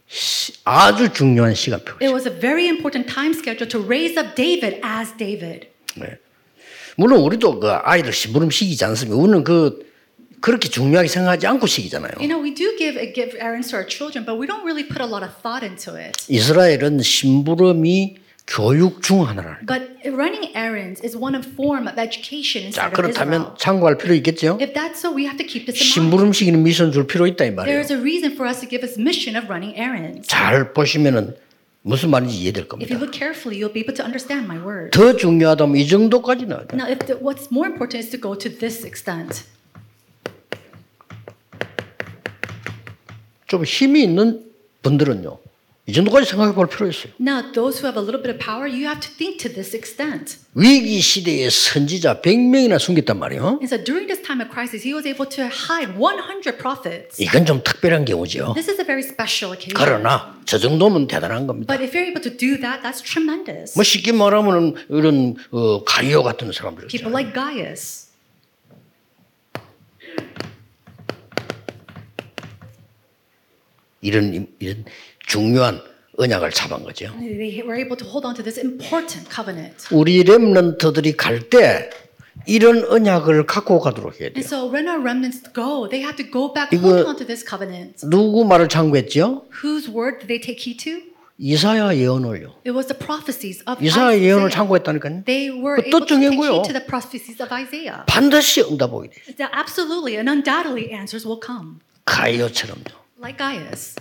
시- 0.08 0.54
아주 0.64 1.12
중요한 1.12 1.54
시간표. 1.54 1.96
It 2.02 2.14
was 2.14 2.28
a 2.28 2.34
very 2.34 2.68
important 2.68 3.12
time 3.12 3.34
schedule 3.36 3.68
to 3.68 3.82
raise 3.84 4.18
up 4.18 4.36
David 4.36 4.80
as 4.86 5.12
David. 5.18 5.68
네. 5.96 6.18
물론 6.96 7.20
우리도 7.22 7.60
그 7.60 7.70
아이들 7.72 8.14
심부름 8.14 8.50
시키지 8.52 8.86
않습니까? 8.86 9.18
우리는 9.20 9.44
그 9.44 9.92
그렇게 10.44 10.68
중요하게 10.68 11.08
생각하지 11.08 11.48
않고 11.48 11.68
시키잖아요. 11.68 12.20
You 12.20 12.28
know, 12.28 12.44
we 12.44 12.54
do 12.54 12.76
give 12.78 13.00
give 13.16 13.32
errands 13.40 13.72
to 13.72 13.80
our 13.80 13.88
children, 13.88 14.26
but 14.28 14.36
we 14.36 14.44
don't 14.46 14.68
really 14.68 14.84
put 14.84 15.00
a 15.00 15.08
lot 15.08 15.24
of 15.24 15.32
thought 15.40 15.64
into 15.64 15.96
it. 15.96 16.20
이스라엘은 16.28 17.00
심부름이 17.00 18.18
교육 18.46 19.02
중 19.02 19.24
하나라는. 19.26 19.66
But 19.66 20.04
running 20.04 20.52
errands 20.52 21.00
is 21.00 21.16
one 21.16 21.32
of 21.32 21.48
form 21.56 21.88
of 21.88 21.96
education 21.96 22.76
자 22.76 22.92
inside 22.92 22.92
of 22.92 23.00
그렇다면. 23.00 23.56
참고할 23.56 23.98
필요 23.98 24.14
있겠죠? 24.16 24.60
If 24.60 24.76
that's 24.76 25.00
so, 25.00 25.16
we 25.16 25.24
have 25.24 25.40
to 25.40 25.48
keep 25.48 25.64
this 25.64 25.80
in 25.80 25.88
mind. 25.88 26.12
심부름 26.12 26.34
시키는 26.36 26.60
미션 26.62 26.92
줄 26.92 27.08
필요 27.08 27.24
있다 27.26 27.48
이 27.48 27.56
There 27.56 27.64
말이에요. 27.64 27.80
is 27.80 27.94
a 27.96 28.00
reason 28.04 28.36
for 28.36 28.44
us 28.44 28.60
to 28.60 28.68
give 28.68 28.84
this 28.84 29.00
mission 29.00 29.40
of 29.40 29.48
running 29.48 29.72
errands. 29.80 30.28
잘 30.28 30.74
보시면은 30.76 31.40
무슨 31.88 32.12
말인지 32.12 32.36
이해될 32.36 32.68
If 32.68 32.68
겁니다. 32.68 32.92
you 32.92 33.00
look 33.00 33.16
carefully, 33.16 33.56
you'll 33.56 33.72
be 33.72 33.80
able 33.80 33.96
to 33.96 34.04
understand 34.04 34.44
my 34.44 34.60
word. 34.60 34.92
더 34.92 35.16
중요하다면 35.16 35.80
이 35.80 35.88
정도까지는 35.88 36.76
Now, 36.76 36.92
if 36.92 37.00
the, 37.08 37.16
what's 37.24 37.48
more 37.48 37.72
important 37.72 38.04
is 38.04 38.12
to 38.12 38.20
go 38.20 38.36
to 38.36 38.52
this 38.52 38.84
extent. 38.84 39.48
좀 43.54 43.64
힘이 43.64 44.02
있는 44.02 44.42
분들은요. 44.82 45.38
이 45.86 45.94
정도까지 45.94 46.28
생각해 46.28 46.56
볼 46.56 46.68
필요 46.68 46.88
있어요. 46.90 47.14
Now, 47.20 47.52
those 47.54 47.78
who 47.78 47.86
have 47.86 48.00
a 48.00 48.02
little 48.02 48.18
bit 48.24 48.34
of 48.34 48.40
power, 48.40 48.66
you 48.66 48.88
have 48.90 49.00
to 49.02 49.12
think 49.14 49.38
to 49.46 49.54
this 49.54 49.76
extent. 49.76 50.40
위기 50.56 51.00
시대에 51.00 51.52
선지자 51.52 52.22
100명이나 52.22 52.80
숨겼단 52.80 53.20
말이에요. 53.20 53.60
And 53.62 53.70
so 53.70 53.78
during 53.78 54.08
this 54.08 54.26
time 54.26 54.42
of 54.42 54.50
crisis, 54.50 54.82
he 54.82 54.96
was 54.96 55.06
able 55.06 55.30
to 55.30 55.46
hide 55.46 55.94
100 55.94 56.58
prophets. 56.58 57.22
이건 57.22 57.46
좀 57.46 57.62
특별한 57.62 58.06
경우죠. 58.06 58.56
This 58.56 58.72
is 58.72 58.80
a 58.82 58.86
very 58.88 59.04
special 59.06 59.54
occasion. 59.54 59.78
그러나 59.78 60.34
저 60.46 60.58
정도면 60.58 61.06
대단한 61.06 61.46
겁니다. 61.46 61.70
But 61.70 61.84
if 61.86 61.94
you're 61.94 62.10
able 62.10 62.24
to 62.26 62.32
do 62.34 62.58
that, 62.58 62.82
that's 62.82 63.04
tremendous. 63.06 63.78
뭐 63.78 63.84
쉽게 63.84 64.14
말하면 64.14 64.74
이런 64.90 65.36
어, 65.52 65.84
가이오 65.84 66.24
같은 66.24 66.50
사람들 66.52 66.88
People 66.88 67.14
like 67.14 67.36
Gaius. 67.38 68.08
이런 74.04 74.48
이런 74.60 74.86
중요한 75.26 75.82
언약을 76.18 76.52
잡은 76.52 76.84
거죠. 76.84 77.08
They 77.18 77.62
were 77.64 77.80
able 77.80 77.98
to 77.98 78.06
hold 78.08 78.28
on 78.28 78.36
to 78.36 78.44
this 78.44 78.60
important 78.60 79.26
covenant. 79.34 79.88
우리 79.92 80.22
렘넌트들이 80.24 81.18
갈 81.18 81.50
때 81.50 81.90
이런 82.46 82.84
언약을 82.86 83.46
갖고 83.46 83.80
가도록 83.80 84.20
해야 84.20 84.30
돼요. 84.30 84.38
And 84.38 84.46
so 84.46 84.70
when 84.70 84.88
our 84.88 85.00
remnants 85.02 85.42
go, 85.54 85.88
they 85.90 86.04
have 86.04 86.18
to 86.18 86.26
go 86.30 86.54
back 86.54 86.70
이거- 86.76 87.02
holding 87.02 87.08
on 87.08 87.16
to 87.18 87.26
this 87.26 87.46
covenant. 87.48 88.06
누구 88.10 88.44
말을 88.46 88.70
참고했죠? 88.70 89.46
Whose 89.64 89.90
word 89.90 90.20
did 90.20 90.28
they 90.28 90.42
take 90.42 90.62
heed 90.62 90.78
to? 90.84 91.14
이사야 91.40 91.96
예언을요. 91.98 92.62
It 92.62 92.72
was 92.78 92.86
the 92.88 92.98
prophecies 92.98 93.64
of 93.68 93.84
이사야 93.84 94.14
예언을 94.20 94.50
Isaiah. 94.50 94.54
참고했다니까요. 94.54 95.24
그 95.26 95.90
of 97.42 97.50
Isaiah. 97.54 98.06
반드시 98.06 98.62
answers 100.94 101.26
will 101.26 101.40
come. 101.44 101.80
가이오처럼요. 102.06 103.03
Like 103.24 103.38
Gaius. 103.38 103.96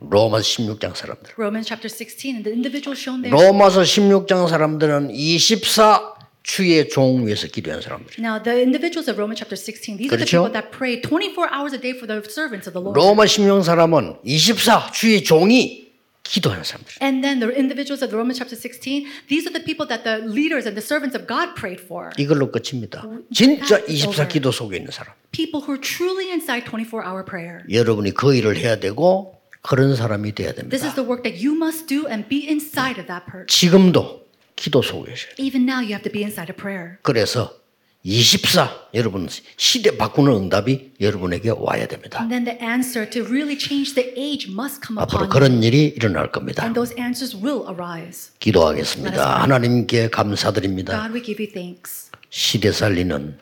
로마서 0.00 0.42
16장 0.42 0.94
사람들. 0.94 1.32
Romans 1.36 1.68
chapter 1.68 1.92
16, 1.92 2.36
and 2.36 2.44
the 2.44 2.52
individual 2.52 2.96
shown 2.96 3.20
there. 3.20 3.30
로마서 3.30 3.82
16장 3.82 4.48
사람들은 4.48 5.10
24 5.10 6.14
주의 6.42 6.88
종 6.88 7.26
위에서 7.26 7.46
기도한 7.48 7.82
사람들. 7.82 8.16
Now, 8.24 8.42
the 8.42 8.56
individuals 8.56 9.10
of 9.10 9.20
Romans 9.20 9.36
chapter 9.36 9.52
16, 9.52 9.98
these 9.98 10.08
are 10.08 10.16
the 10.16 10.24
그렇죠? 10.24 10.48
people 10.48 10.52
that 10.56 10.72
pray 10.72 11.00
24 11.00 11.52
hours 11.52 11.76
a 11.76 11.80
day 11.80 11.92
for 11.92 12.08
the 12.08 12.24
servants 12.24 12.64
of 12.64 12.72
the 12.72 12.80
Lord. 12.80 12.96
로마 12.96 13.26
16 13.26 13.62
사람은 13.62 14.24
24 14.24 14.92
주의 14.92 15.22
종이 15.22 15.83
기도하는 16.23 16.63
사람들. 16.63 17.01
And 17.01 17.23
then 17.25 17.39
the 17.39 17.49
individuals 17.57 18.03
of 18.03 18.11
the 18.11 18.17
Romans 18.17 18.37
chapter 18.37 18.53
16, 18.55 19.07
these 19.27 19.47
are 19.49 19.53
the 19.53 19.63
people 19.65 19.87
that 19.89 20.03
the 20.03 20.21
leaders 20.29 20.67
and 20.69 20.77
the 20.77 20.85
servants 20.85 21.17
of 21.17 21.25
God 21.25 21.55
prayed 21.57 21.81
for. 21.81 22.11
이걸로 22.17 22.51
끝입니다. 22.51 23.01
진짜 23.33 23.81
That's 23.81 23.87
24 23.89 24.13
over. 24.13 24.27
기도 24.29 24.51
속에 24.51 24.77
있는 24.77 24.91
사람. 24.91 25.15
People 25.31 25.65
who 25.65 25.73
are 25.73 25.81
truly 25.81 26.29
inside 26.29 26.69
24 26.69 27.01
hour 27.01 27.25
prayer. 27.25 27.63
여러분이 27.71 28.13
그 28.13 28.35
일을 28.35 28.57
해야 28.57 28.77
되고 28.77 29.41
그런 29.63 29.95
사람이 29.95 30.35
돼야 30.35 30.53
This 30.53 30.69
됩니다. 30.69 30.87
is 30.87 30.93
the 30.95 31.07
work 31.07 31.23
that 31.23 31.33
you 31.41 31.55
must 31.57 31.87
do 31.87 32.05
and 32.05 32.29
be 32.29 32.45
inside 32.45 33.01
of 33.01 33.07
that 33.09 33.25
person. 33.25 33.47
지금도 33.47 34.27
기도 34.55 34.81
속에 34.83 35.09
계셔요. 35.09 35.33
Even 35.39 35.63
now, 35.65 35.81
you 35.81 35.97
have 35.97 36.03
to 36.03 36.11
be 36.11 36.21
inside 36.21 36.51
of 36.53 36.61
prayer. 36.61 36.99
그래서 37.01 37.57
24 38.06 38.88
여러분 38.92 39.26
시대 39.56 39.96
바꾸는 39.96 40.30
응답이 40.34 40.92
여러분에게 41.00 41.50
와야 41.56 41.86
됩니다. 41.86 42.20
And 42.20 42.30
then 42.30 42.44
the 42.44 42.58
answer 42.62 43.08
to 43.08 43.22
really 43.24 43.58
change 43.58 43.94
the 43.94 44.12
age 44.14 44.52
must 44.52 44.80
come 44.86 45.00
앞으로 45.00 45.24
upon. 45.24 45.28
그런 45.30 45.62
일이 45.62 45.86
일어날 45.86 46.30
겁니다. 46.30 46.62
And 46.62 46.74
those 46.74 46.94
answers 47.00 47.34
will 47.34 47.64
arise. 47.66 48.30
기도하겠습니다. 48.40 49.42
하나님께 49.42 50.10
감사드립니다. 50.10 51.00
God, 51.00 51.14
we 51.18 51.24
give 51.24 51.42
you 51.42 51.50
thanks. 51.50 52.10
시대 52.28 52.72
살리는 52.72 53.38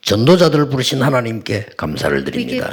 전도자들을 0.00 0.70
부르신 0.70 1.02
하나님께 1.02 1.66
감사를 1.76 2.24
드립니다. 2.24 2.72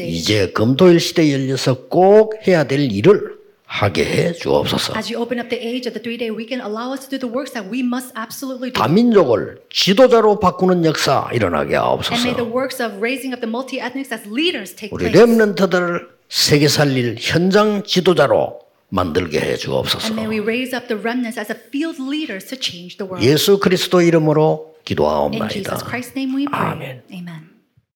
이제 0.00 0.50
금토일 0.52 0.98
시대에 0.98 1.32
열려서 1.32 1.86
꼭 1.88 2.34
해야 2.48 2.64
될 2.64 2.90
일을 2.90 3.36
하게 3.66 4.04
해 4.04 4.32
주옵소서. 4.32 4.94
As 4.96 5.12
you 5.12 5.20
open 5.20 5.38
up 5.38 5.50
the 5.50 5.60
age 5.60 5.86
of 5.88 5.92
the 5.92 6.00
three 6.02 6.16
day 6.16 6.30
weekend, 6.30 6.62
allow 6.62 6.94
us 6.94 7.06
to 7.06 7.10
do 7.10 7.18
the 7.18 7.28
works 7.30 7.52
that 7.52 7.66
we 7.68 7.82
must 7.82 8.14
absolutely 8.16 8.70
do. 8.70 8.80
다민족을 8.80 9.58
지도자로 9.70 10.38
바꾸는 10.38 10.84
역사 10.84 11.28
일어나게 11.32 11.74
And 11.76 12.14
may 12.22 12.34
the 12.34 12.46
하옵소서. 12.46 12.54
works 12.54 12.78
of 12.82 12.96
raising 13.02 13.34
up 13.34 13.42
the 13.42 13.50
multi 13.50 13.80
ethnics 13.82 14.14
as 14.14 14.22
leaders 14.30 14.72
take 14.74 14.94
우리 14.94 15.10
place. 15.10 15.18
렘넌트들을 15.18 16.08
세계 16.28 16.68
살릴 16.68 17.16
현장 17.18 17.82
지도자로 17.82 18.60
만들게 18.88 19.40
해 19.40 19.56
주옵소서. 19.56 20.14
And 20.14 20.20
may 20.20 20.30
we 20.30 20.38
raise 20.38 20.74
up 20.74 20.86
the 20.86 20.96
remnants 21.02 21.38
as 21.38 21.50
a 21.50 21.58
field 21.58 21.98
leaders 22.00 22.46
to 22.46 22.56
change 22.56 22.98
the 22.98 23.06
world. 23.10 23.26
예수 23.26 23.58
그리스도 23.58 24.00
이름으로 24.00 24.76
In 24.78 24.78
Jesus 24.78 24.84
기도하옵나이다. 24.86 25.76
Christ's 25.90 26.14
name 26.14 26.36
we 26.38 26.46
pray. 26.46 26.70
아멘. 26.70 27.02
Amen. 27.10 27.45